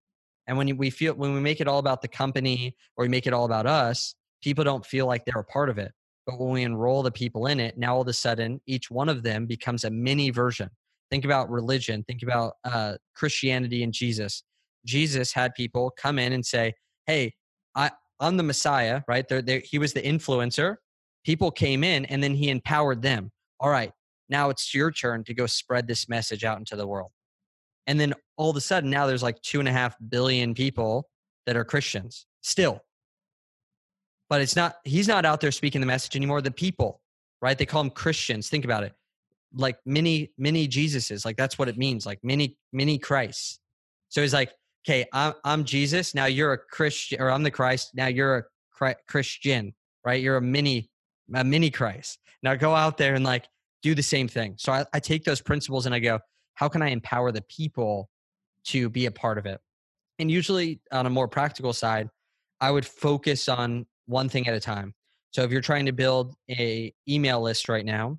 [0.47, 3.27] And when we feel when we make it all about the company or we make
[3.27, 4.15] it all about us
[4.45, 5.91] people don't feel like they're a part of it
[6.27, 9.09] but when we enroll the people in it now all of a sudden each one
[9.09, 10.69] of them becomes a mini version
[11.11, 14.43] think about religion think about uh, christianity and jesus
[14.85, 16.73] jesus had people come in and say
[17.07, 17.33] hey
[17.75, 20.77] I, i'm the messiah right they're, they're, he was the influencer
[21.25, 23.31] people came in and then he empowered them.
[23.61, 23.93] All right,
[24.29, 27.11] now it's your turn to go spread this message out into the world.
[27.87, 31.09] And then all of a sudden, now there's like two and a half billion people
[31.47, 32.81] that are Christians still.
[34.33, 36.41] But it's not, he's not out there speaking the message anymore.
[36.41, 37.03] The people,
[37.43, 37.59] right?
[37.59, 38.49] They call them Christians.
[38.49, 38.95] Think about it.
[39.53, 41.27] Like many, many Jesuses.
[41.27, 42.07] Like that's what it means.
[42.07, 43.61] Like many, many Christ.
[44.09, 44.55] So he's like,
[44.89, 46.15] okay, I'm, I'm Jesus.
[46.15, 47.91] Now you're a Christian, or I'm the Christ.
[47.95, 48.49] Now you're
[48.81, 50.23] a Christian, right?
[50.23, 50.89] You're a mini
[51.35, 52.19] a mini Christ.
[52.43, 53.45] Now go out there and like
[53.83, 54.55] do the same thing.
[54.57, 56.21] So I, I take those principles and I go,
[56.55, 58.09] how can I empower the people
[58.69, 59.61] to be a part of it?
[60.19, 62.09] And usually on a more practical side,
[62.63, 64.95] I would focus on one thing at a time.
[65.33, 68.19] So if you're trying to build a email list right now,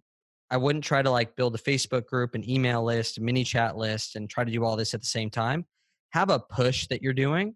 [0.50, 4.16] I wouldn't try to like build a Facebook group, an email list, a ManyChat list,
[4.16, 5.66] and try to do all this at the same time.
[6.12, 7.56] Have a push that you're doing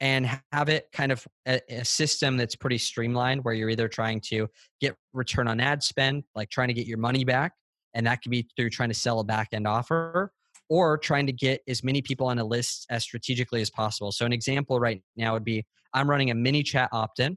[0.00, 4.20] and have it kind of a, a, system that's pretty streamlined where you're either trying
[4.22, 4.48] to
[4.80, 7.52] get return on ad spend, like trying to get your money back,
[7.92, 10.32] and that could be through trying to sell a back end offer,
[10.70, 14.12] or trying to get as many people on a list as strategically as possible.
[14.12, 17.36] So, an example right now would be I'm running a ManyChat opt in.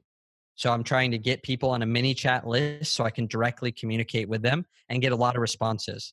[0.56, 4.28] So, I'm trying to get people on a ManyChat list so I can directly communicate
[4.28, 6.12] with them and get a lot of responses.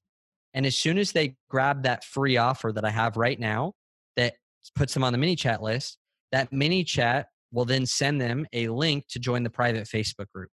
[0.54, 3.74] And as soon as they grab that free offer that I have right now
[4.18, 4.34] that
[4.76, 5.98] puts them on the ManyChat list,
[6.32, 10.50] that ManyChat will then send them a link to join the private Facebook group.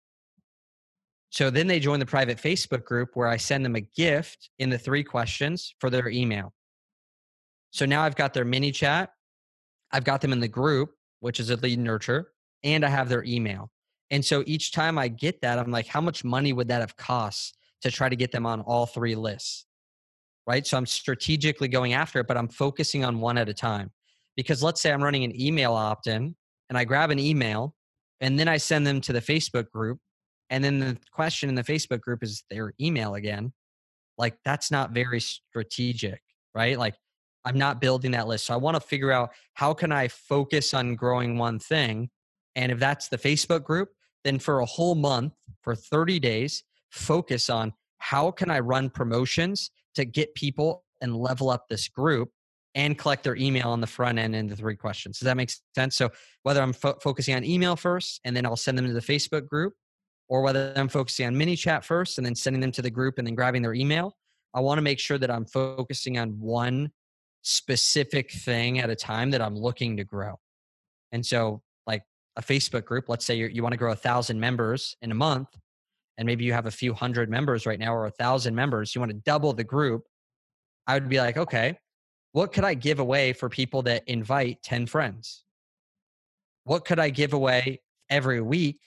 [1.30, 4.70] So then they join the private Facebook group where I send them a gift in
[4.70, 6.54] the three questions for their email.
[7.72, 9.10] So now I've got their ManyChat,
[9.92, 12.32] I've got them in the group, which is a lead nurture,
[12.64, 13.70] and I have their email.
[14.12, 16.96] And so each time I get that, I'm like, how much money would that have
[16.96, 19.66] cost to try to get them on all three lists?
[20.48, 20.66] Right.
[20.66, 23.92] So I'm strategically going after it, but I'm focusing on one at a time.
[24.36, 26.36] Because let's say I'm running an email opt in
[26.70, 27.74] and I grab an email
[28.22, 30.00] and then I send them to the Facebook group.
[30.50, 33.54] And then the question in the Facebook group is their email again.
[34.18, 36.22] Like that's not very strategic,
[36.54, 36.78] right?
[36.78, 36.96] Like
[37.44, 38.46] I'm not building that list.
[38.46, 42.10] So I want to figure out how can I focus on growing one thing.
[42.56, 43.90] And if that's the Facebook group,
[44.26, 49.72] then for a whole month, for 30 days, focus on how can I run promotions
[49.96, 52.32] to get people and level up this group
[52.74, 55.20] and collect their email on the front end in the three questions.
[55.20, 55.96] Does that make sense?
[55.96, 56.10] So
[56.44, 59.48] whether I'm fo- focusing on email first and then I'll send them to the Facebook
[59.48, 59.74] group,
[60.28, 63.28] or whether I'm focusing on ManyChat first and then sending them to the group and
[63.28, 64.18] then grabbing their email,
[64.54, 66.92] I want to make sure that I'm focusing on one
[67.44, 70.40] specific thing at a time that I'm looking to grow.
[71.12, 71.62] And so,
[72.38, 75.50] a Facebook group, let's say you want to grow a thousand members in a month,
[76.18, 79.02] and maybe you have a few hundred members right now or a thousand members, you
[79.02, 80.04] want to double the group.
[80.88, 81.78] I would be like, okay,
[82.34, 85.44] what could I give away for people that invite 10 friends?
[86.66, 88.80] What could I give away every week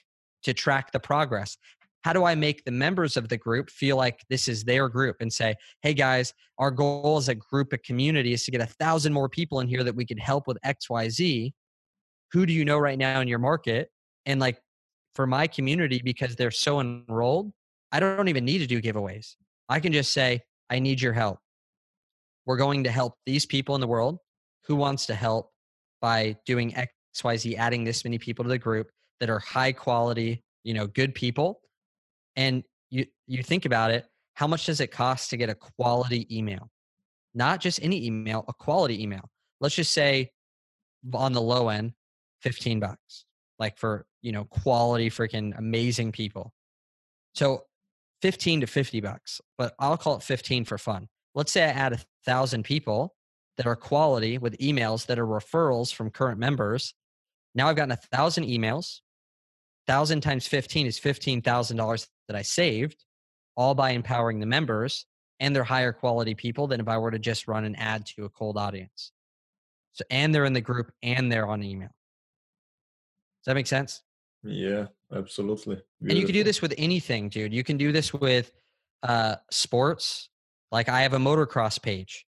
[0.43, 1.57] to track the progress?
[2.03, 5.17] How do I make the members of the group feel like this is their group
[5.19, 8.65] and say, hey guys, our goal as a group of community is to get a
[8.65, 11.51] thousand more people in here that we could help with XYZ.
[12.31, 13.89] Who do you know right now in your market?
[14.25, 14.61] And like
[15.15, 17.51] for my community, because they're so enrolled,
[17.91, 19.35] I don't even need to do giveaways.
[19.67, 21.39] I can just say, I need your help
[22.49, 24.17] we're going to help these people in the world.
[24.65, 25.51] Who wants to help
[26.01, 26.75] by doing
[27.15, 28.89] XYZ, adding this many people to the group
[29.19, 31.61] that are high quality, you know, good people?
[32.35, 36.25] And you you think about it, how much does it cost to get a quality
[36.35, 36.71] email?
[37.35, 39.29] Not just any email, a quality email.
[39.61, 40.31] Let's just say
[41.13, 41.93] on the low end,
[42.41, 43.25] 15 bucks.
[43.57, 46.53] Like for, you know, quality freaking amazing people.
[47.35, 47.63] So
[48.21, 51.93] 15 to 50 bucks, but I'll call it 15 for fun let's say I add
[51.93, 53.15] a thousand people
[53.57, 56.93] that are quality with emails that are referrals from current members.
[57.55, 58.99] Now I've gotten a thousand emails.
[59.87, 63.05] Thousand times 15 is $15,000 that I saved,
[63.55, 65.05] all by empowering the members
[65.39, 68.25] and they're higher quality people than if I were to just run an ad to
[68.25, 69.13] a cold audience.
[69.93, 71.89] So, and they're in the group and they're on email.
[73.39, 74.01] Does that make sense?
[74.43, 75.75] Yeah, absolutely.
[75.75, 76.09] Beautiful.
[76.09, 77.53] And you can do this with anything, dude.
[77.53, 78.51] You can do this with
[79.03, 80.29] uh, sports.
[80.71, 82.25] Like I have a motocross page.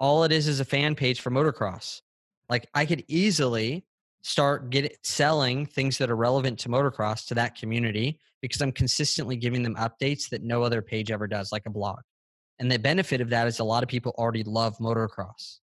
[0.00, 2.00] All it is is a fan page for motocross.
[2.48, 3.84] Like I could easily
[4.22, 9.36] start get selling things that are relevant to motocross to that community because I'm consistently
[9.36, 11.98] giving them updates that no other page ever does, like a blog.
[12.58, 15.58] And the benefit of that is a lot of people already love motocross,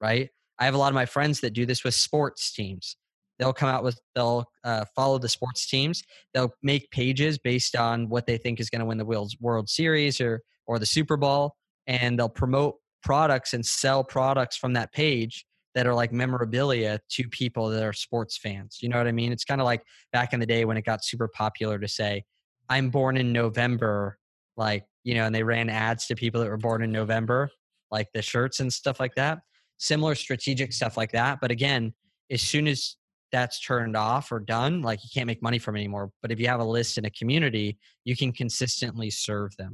[0.00, 0.30] right?
[0.58, 2.96] I have a lot of my friends that do this with sports teams.
[3.38, 6.02] They'll come out with, they'll uh, follow the sports teams.
[6.32, 9.68] They'll make pages based on what they think is going to win the World, World
[9.68, 11.54] Series or or the Super Bowl,
[11.86, 15.46] and they'll promote products and sell products from that page
[15.76, 18.78] that are like memorabilia to people that are sports fans.
[18.80, 19.30] You know what I mean?
[19.30, 22.24] It's kind of like back in the day when it got super popular to say,
[22.68, 24.18] I'm born in November,
[24.56, 27.50] like, you know, and they ran ads to people that were born in November,
[27.90, 29.38] like the shirts and stuff like that.
[29.76, 31.38] Similar strategic stuff like that.
[31.40, 31.94] But again,
[32.30, 32.96] as soon as
[33.36, 36.06] that's turned off or done, like you can't make money from anymore.
[36.22, 37.68] But if you have a list in a community,
[38.08, 39.72] you can consistently serve them.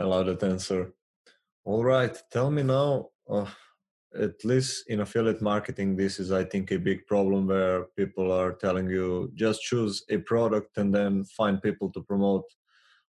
[0.00, 0.80] I love that answer.
[1.64, 3.10] All right, tell me now.
[3.34, 3.46] Uh,
[4.26, 8.52] at least in affiliate marketing, this is, I think, a big problem where people are
[8.64, 12.46] telling you just choose a product and then find people to promote.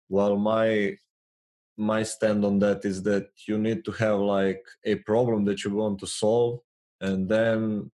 [0.08, 0.98] While my
[1.78, 4.64] my stand on that is that you need to have like
[4.94, 6.60] a problem that you want to solve,
[7.08, 7.90] and then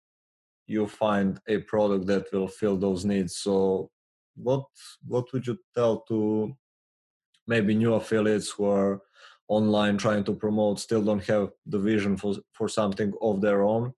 [0.67, 3.37] you find a product that will fill those needs.
[3.37, 3.89] So,
[4.35, 4.65] what
[5.05, 6.55] what would you tell to
[7.47, 9.01] maybe new affiliates who are
[9.47, 13.93] online trying to promote still don't have the vision for for something of their own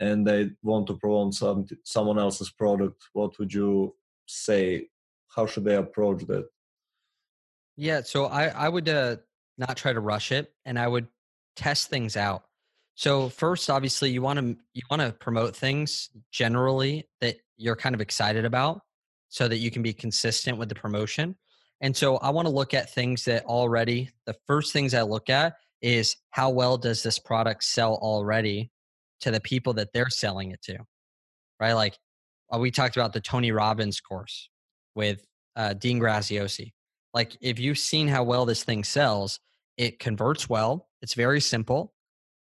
[0.00, 3.02] and they want to promote some someone else's product?
[3.12, 3.94] What would you
[4.26, 4.88] say?
[5.28, 6.46] How should they approach that?
[7.76, 9.16] Yeah so i i would uh,
[9.58, 11.06] not try to rush it and i would
[11.56, 12.44] test things out
[12.96, 17.94] so first obviously you want to you want to promote things generally that you're kind
[17.94, 18.80] of excited about
[19.28, 21.36] so that you can be consistent with the promotion
[21.80, 25.28] and so I want to look at things that already, the first things I look
[25.28, 28.70] at is how well does this product sell already
[29.20, 30.78] to the people that they're selling it to,
[31.60, 31.74] right?
[31.74, 31.98] Like
[32.52, 34.48] uh, we talked about the Tony Robbins course
[34.94, 35.24] with
[35.54, 36.72] uh, Dean Graziosi.
[37.12, 39.38] Like if you've seen how well this thing sells,
[39.76, 40.88] it converts well.
[41.02, 41.92] It's very simple.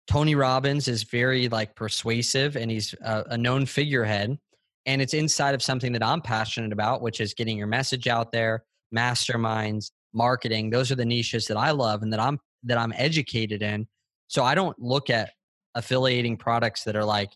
[0.08, 4.38] Tony Robbins is very like persuasive and he's a, a known figurehead.
[4.86, 8.32] And it's inside of something that I'm passionate about, which is getting your message out
[8.32, 10.70] there, masterminds, marketing.
[10.70, 13.86] Those are the niches that I love and that I'm that I'm educated in.
[14.28, 15.32] So I don't look at
[15.74, 17.30] affiliating products that are like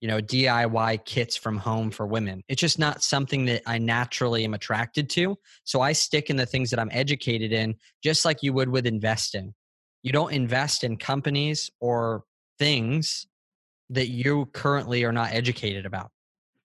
[0.00, 2.42] you know DIY kits from home for women.
[2.48, 5.36] It's just not something that I naturally am attracted to.
[5.64, 8.86] So I stick in the things that I'm educated in just like you would with
[8.86, 9.54] investing.
[10.04, 12.24] You don't invest in companies or
[12.58, 13.26] things
[13.88, 16.10] that you currently are not educated about.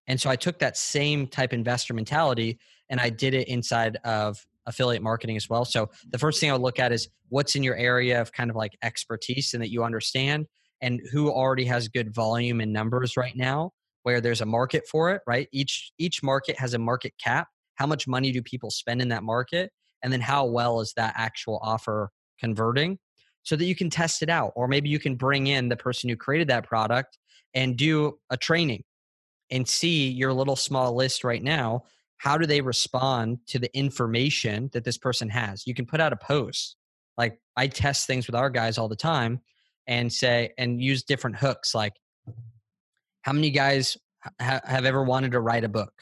[0.08, 2.60] And so I took that same type investor mentality
[2.90, 5.64] and I did it inside of affiliate marketing as well.
[5.64, 8.50] So the first thing I would look at is what's in your area of kind
[8.50, 10.46] of like expertise and that you understand
[10.82, 13.72] and who already has good volume and numbers right now
[14.04, 15.48] where there's a market for it, right?
[15.54, 17.48] Each each market has a market cap.
[17.76, 19.72] How much money do people spend in that market?
[20.04, 23.00] And then how well is that actual offer converting?
[23.50, 26.08] So that you can test it out or maybe you can bring in the person
[26.10, 27.18] who created that product
[27.56, 28.84] and do a training
[29.50, 31.84] and see your little small list right now
[32.20, 35.66] how do they respond to the information that this person has?
[35.66, 36.76] You can put out a post.
[37.18, 39.42] Like i test things with our guys all the time
[39.88, 41.94] and say and use different hooks like
[43.24, 43.98] how many guys
[44.40, 45.94] ha- have ever wanted to write a book?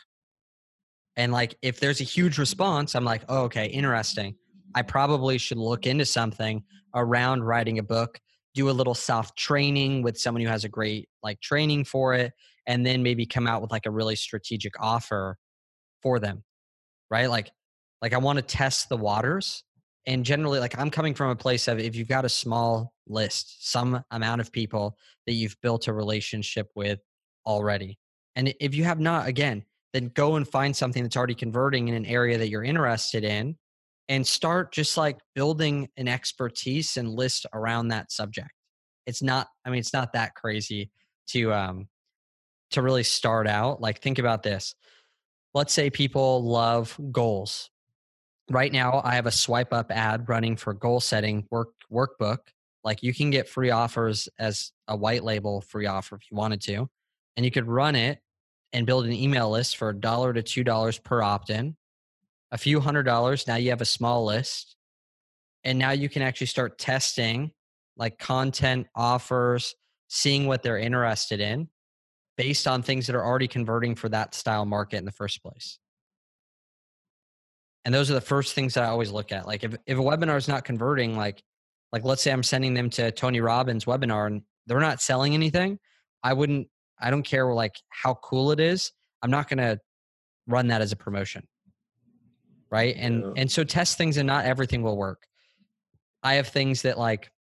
[1.16, 4.36] And like if there's a huge response i'm like oh, okay interesting
[4.76, 6.64] i probably should look into something
[6.96, 8.20] around writing a book
[8.54, 12.34] do a little self training with someone who has a great like training for it
[12.66, 15.38] and then maybe come out with like a really strategic offer
[16.02, 16.44] for them
[17.10, 17.30] right?
[17.30, 17.52] Like
[18.02, 19.64] like i want to test the waters
[20.06, 23.70] and generally like i'm coming from a place of if you've got a small list
[23.70, 27.00] some amount of people that you've built a relationship with
[27.46, 27.98] already
[28.36, 29.64] and if you have not again
[29.94, 33.56] then go and find something that's already converting in an area that you're interested in
[34.10, 38.52] and start just like building an expertise and list around that subject
[39.06, 40.90] it's not i mean it's not that crazy
[41.28, 41.88] to um
[42.70, 44.76] to really start out like think about this
[45.58, 47.72] let's say people love goals.
[48.50, 52.38] Right now, I have a swipe up ad running for goal setting work workbook.
[52.84, 56.62] Like you can get free offers as a white label free offer if you wanted
[56.62, 56.88] to,
[57.36, 58.20] and you could run it
[58.72, 61.76] and build an email list for a dollar to two dollars per opt in.
[62.52, 63.48] A few hundred dollars.
[63.48, 64.76] Now you have a small list,
[65.64, 67.52] and now you can actually start testing
[67.98, 69.76] like content offers,
[70.08, 71.68] seeing what they're interested in,
[72.38, 75.80] based on things that are already converting for that style market in the first place.
[77.84, 79.48] And those are the first things that I always look at.
[79.48, 81.42] Like if, if a webinar is not converting, like
[81.94, 85.80] like let's say I'm sending them to Tony Robbins webinar and they're not selling anything,
[86.22, 86.68] I wouldn't
[87.00, 88.92] I don't care like how cool it is.
[89.22, 89.80] I'm not gonna
[90.48, 91.48] run that as a promotion.
[92.70, 92.96] Right.
[92.98, 93.32] And yeah.
[93.38, 95.26] and so test things and not everything will work.
[96.24, 97.32] I have things that like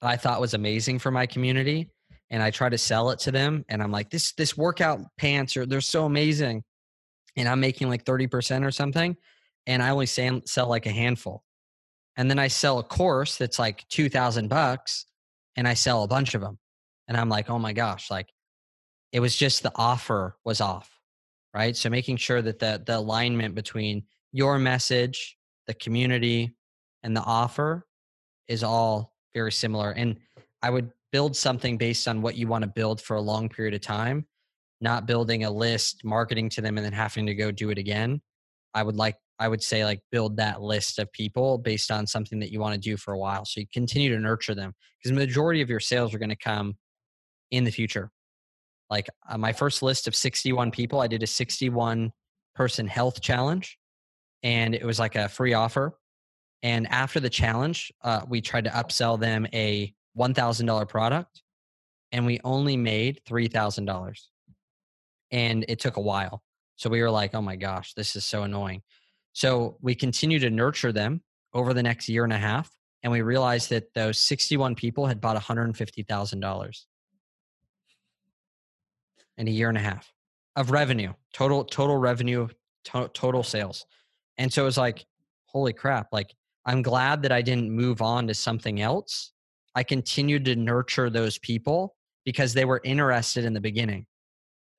[0.00, 1.90] I thought was amazing for my community
[2.30, 5.56] and I try to sell it to them and I'm like this this workout pants
[5.56, 6.64] are they're so amazing
[7.36, 9.16] and I'm making like 30% or something
[9.66, 11.44] and I only sell, sell like a handful.
[12.16, 15.06] And then I sell a course that's like 2000 bucks
[15.56, 16.58] and I sell a bunch of them.
[17.08, 18.28] And I'm like, "Oh my gosh, like
[19.12, 20.90] it was just the offer was off."
[21.54, 21.76] Right?
[21.76, 26.54] So making sure that the the alignment between your message, the community
[27.02, 27.86] and the offer
[28.48, 29.90] is all very similar.
[29.92, 30.16] And
[30.62, 33.74] I would build something based on what you want to build for a long period
[33.74, 34.26] of time,
[34.80, 38.20] not building a list, marketing to them, and then having to go do it again.
[38.74, 42.38] I would like, I would say, like, build that list of people based on something
[42.40, 43.44] that you want to do for a while.
[43.44, 46.36] So you continue to nurture them because the majority of your sales are going to
[46.36, 46.74] come
[47.50, 48.10] in the future.
[48.88, 52.12] Like uh, my first list of 61 people, I did a 61
[52.54, 53.78] person health challenge
[54.42, 55.98] and it was like a free offer.
[56.62, 61.42] And after the challenge, uh, we tried to upsell them a $1,000 product
[62.12, 64.18] and we only made $3,000.
[65.30, 66.42] And it took a while.
[66.76, 68.82] So we were like, oh my gosh, this is so annoying.
[69.32, 71.22] So we continue to nurture them
[71.54, 72.70] over the next year and a half.
[73.02, 76.80] And we realized that those 61 people had bought $150,000
[79.38, 80.12] in a year and a half
[80.54, 82.48] of revenue, total, total revenue,
[82.84, 83.86] to- total sales.
[84.38, 85.04] And so it was like,
[85.46, 89.32] holy crap, like I'm glad that I didn't move on to something else.
[89.74, 94.06] I continued to nurture those people because they were interested in the beginning,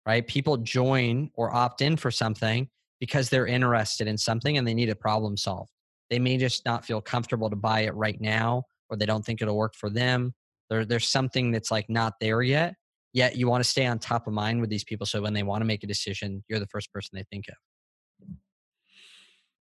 [0.06, 0.26] right?
[0.26, 4.90] People join or opt in for something because they're interested in something and they need
[4.90, 5.72] a problem solved.
[6.10, 9.42] They may just not feel comfortable to buy it right now or they don't think
[9.42, 10.34] it'll work for them.
[10.70, 12.76] There, there's something that's like not there yet.
[13.12, 15.44] Yet you want to stay on top of mind with these people so when they
[15.44, 17.56] want to make a decision, you're the first person they think of.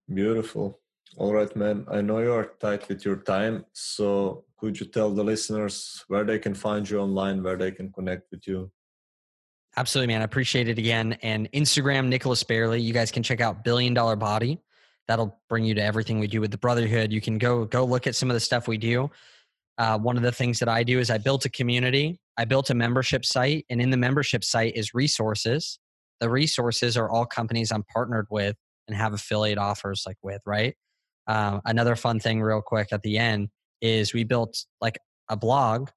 [0.08, 0.80] Beautiful.
[1.18, 1.86] All right, man.
[1.92, 3.66] I know you are tight with your time.
[3.74, 7.92] So could you tell the listeners where they can find you online, where they can
[7.92, 8.72] connect with you?
[9.78, 10.22] Absolutely, man.
[10.22, 11.14] I appreciate it again.
[11.22, 12.82] And Instagram, Nicholas Bayerle.
[12.82, 14.62] You guys can check out Billion Dollar Body.
[15.08, 17.12] That'll bring you to everything we do with the Brotherhood.
[17.12, 19.10] You can go go look at some of the stuff we do.
[19.78, 22.20] Uh, one of the things that I do is I built a community.
[22.38, 25.80] I built a membership site, and in the membership site is resources.
[26.20, 28.56] The resources are all companies I'm partnered with
[28.88, 30.42] and have affiliate offers like with.
[30.46, 30.76] Right.
[31.28, 33.50] Um, another fun thing, real quick, at the end
[33.82, 35.90] is we built like a blog.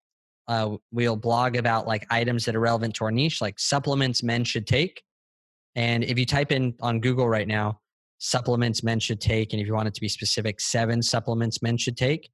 [0.47, 4.45] Uh, we'll blog about like items that are relevant to our niche, like supplements men
[4.45, 5.03] should take.
[5.75, 7.81] And if you type in on Google right now,
[8.19, 11.77] supplements men should take, and if you want it to be specific, seven supplements men
[11.77, 12.31] should take,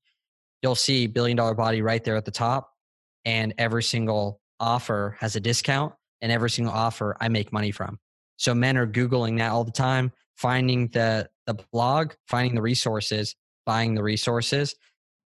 [0.63, 2.71] you'll see billion dollar body right there at the top.
[3.25, 7.99] And every single offer has a discount, and every single offer I make money from.
[8.37, 13.37] So men are Googling that all the time, finding the the blog, finding the resources,
[13.67, 14.75] buying the resources.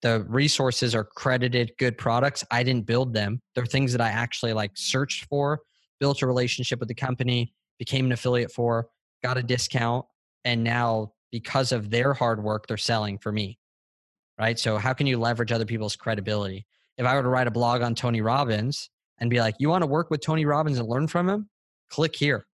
[0.02, 2.44] The resources are credited good products.
[2.52, 3.40] I didn't build them.
[3.56, 5.62] They're things that I actually like searched for,
[6.00, 8.88] built a relationship with the company, became an affiliate for,
[9.24, 10.06] got a discount,
[10.44, 13.60] and now because of their hard work, they're selling for me.
[14.40, 14.58] Right?
[14.58, 16.66] So how can you leverage other people's credibility?
[16.98, 18.90] If I were to write a blog on Tony Robbins
[19.20, 21.50] and be like, "You want to work with Tony Robbins and learn from him?"
[21.90, 22.48] Click here.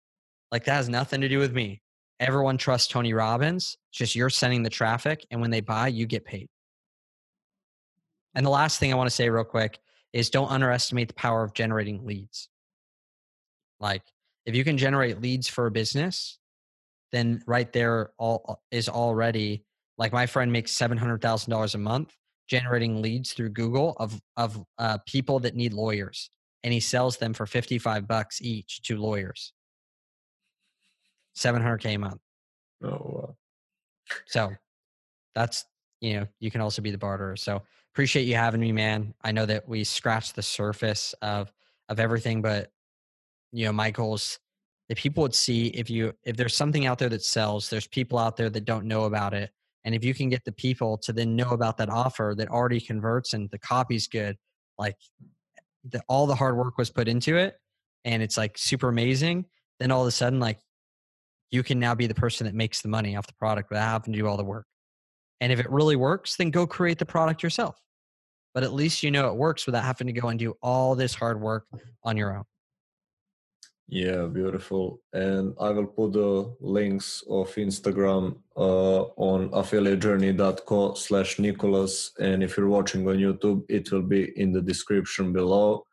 [0.51, 1.81] Like that has nothing to do with me.
[2.19, 3.77] Everyone trusts Tony Robbins.
[3.89, 6.49] It's just you're sending the traffic, and when they buy, you get paid.
[8.35, 9.79] And the last thing I want to say real quick
[10.13, 12.49] is don't underestimate the power of generating leads.
[13.79, 14.03] Like
[14.45, 16.39] if you can generate leads for a business,
[17.11, 19.63] then right there all is already
[19.97, 22.15] like my friend makes seven hundred thousand dollars a month
[22.47, 26.29] generating leads through Google of of uh, people that need lawyers,
[26.63, 29.53] and he sells them for fifty five bucks each to lawyers.
[31.39, 32.19] 700k a month.
[32.83, 33.35] Oh, wow.
[34.27, 34.51] So
[35.35, 35.65] that's,
[36.01, 37.35] you know, you can also be the barterer.
[37.35, 37.61] So
[37.93, 39.13] appreciate you having me, man.
[39.23, 41.51] I know that we scratched the surface of,
[41.87, 42.71] of everything, but
[43.51, 44.39] you know, my goals
[44.89, 48.17] that people would see if you, if there's something out there that sells, there's people
[48.17, 49.51] out there that don't know about it.
[49.85, 52.81] And if you can get the people to then know about that offer that already
[52.81, 54.35] converts and the copy's good,
[54.77, 54.97] like
[55.87, 57.55] the, all the hard work was put into it
[58.03, 59.45] and it's like super amazing,
[59.79, 60.59] then all of a sudden, like
[61.51, 64.13] you can now be the person that makes the money off the product without having
[64.13, 64.65] to do all the work.
[65.41, 67.77] And if it really works, then go create the product yourself.
[68.53, 71.13] But at least you know it works without having to go and do all this
[71.13, 71.65] hard work
[72.03, 72.43] on your own.
[73.91, 75.01] Yeah, beautiful.
[75.13, 82.11] And I will put the links of Instagram uh, on affiliatejourney.co slash Nicholas.
[82.19, 85.87] And if you're watching on YouTube, it will be in the description below.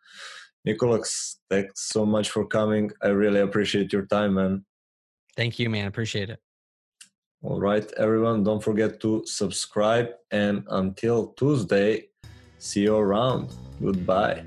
[0.66, 2.90] Nicholas, thanks so much for coming.
[3.02, 4.65] I really appreciate your time, man.
[5.36, 5.86] Thank you, man.
[5.86, 6.40] Appreciate it.
[7.42, 10.08] All right, everyone, don't forget to subscribe.
[10.30, 12.08] And until Tuesday,
[12.58, 13.54] see you around.
[13.80, 14.42] Goodbye.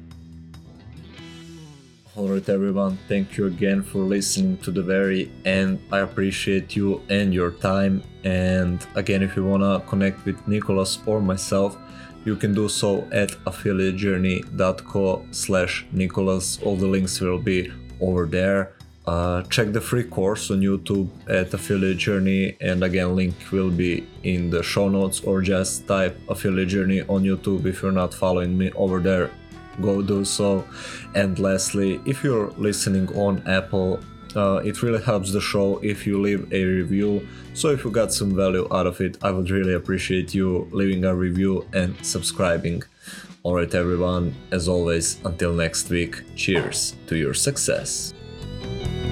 [2.16, 5.80] All right, everyone, thank you again for listening to the very end.
[5.92, 8.04] I appreciate you and your time.
[8.26, 11.78] And again, if you want to connect with Nicholas or myself,
[12.26, 16.60] you can do so at affiliatejourney.co slash Nicholas.
[16.64, 17.72] All the links will be
[18.02, 18.74] over there.
[19.06, 24.06] Uh, check the free course on YouTube at Affiliate Journey, and again, link will be
[24.24, 28.58] in the show notes, or just type Affiliate Journey on YouTube if you're not following
[28.58, 29.32] me over there.
[29.82, 30.66] Go do so.
[31.16, 34.00] And lastly, if you're listening on Apple,
[34.36, 37.28] uh, it really helps the show if you leave a review.
[37.54, 41.04] So if you got some value out of it, I would really appreciate you leaving
[41.06, 42.84] a review and subscribing.
[43.44, 48.14] Alright, everyone, as always, until next week, cheers to your success.
[48.62, 49.09] Thank you.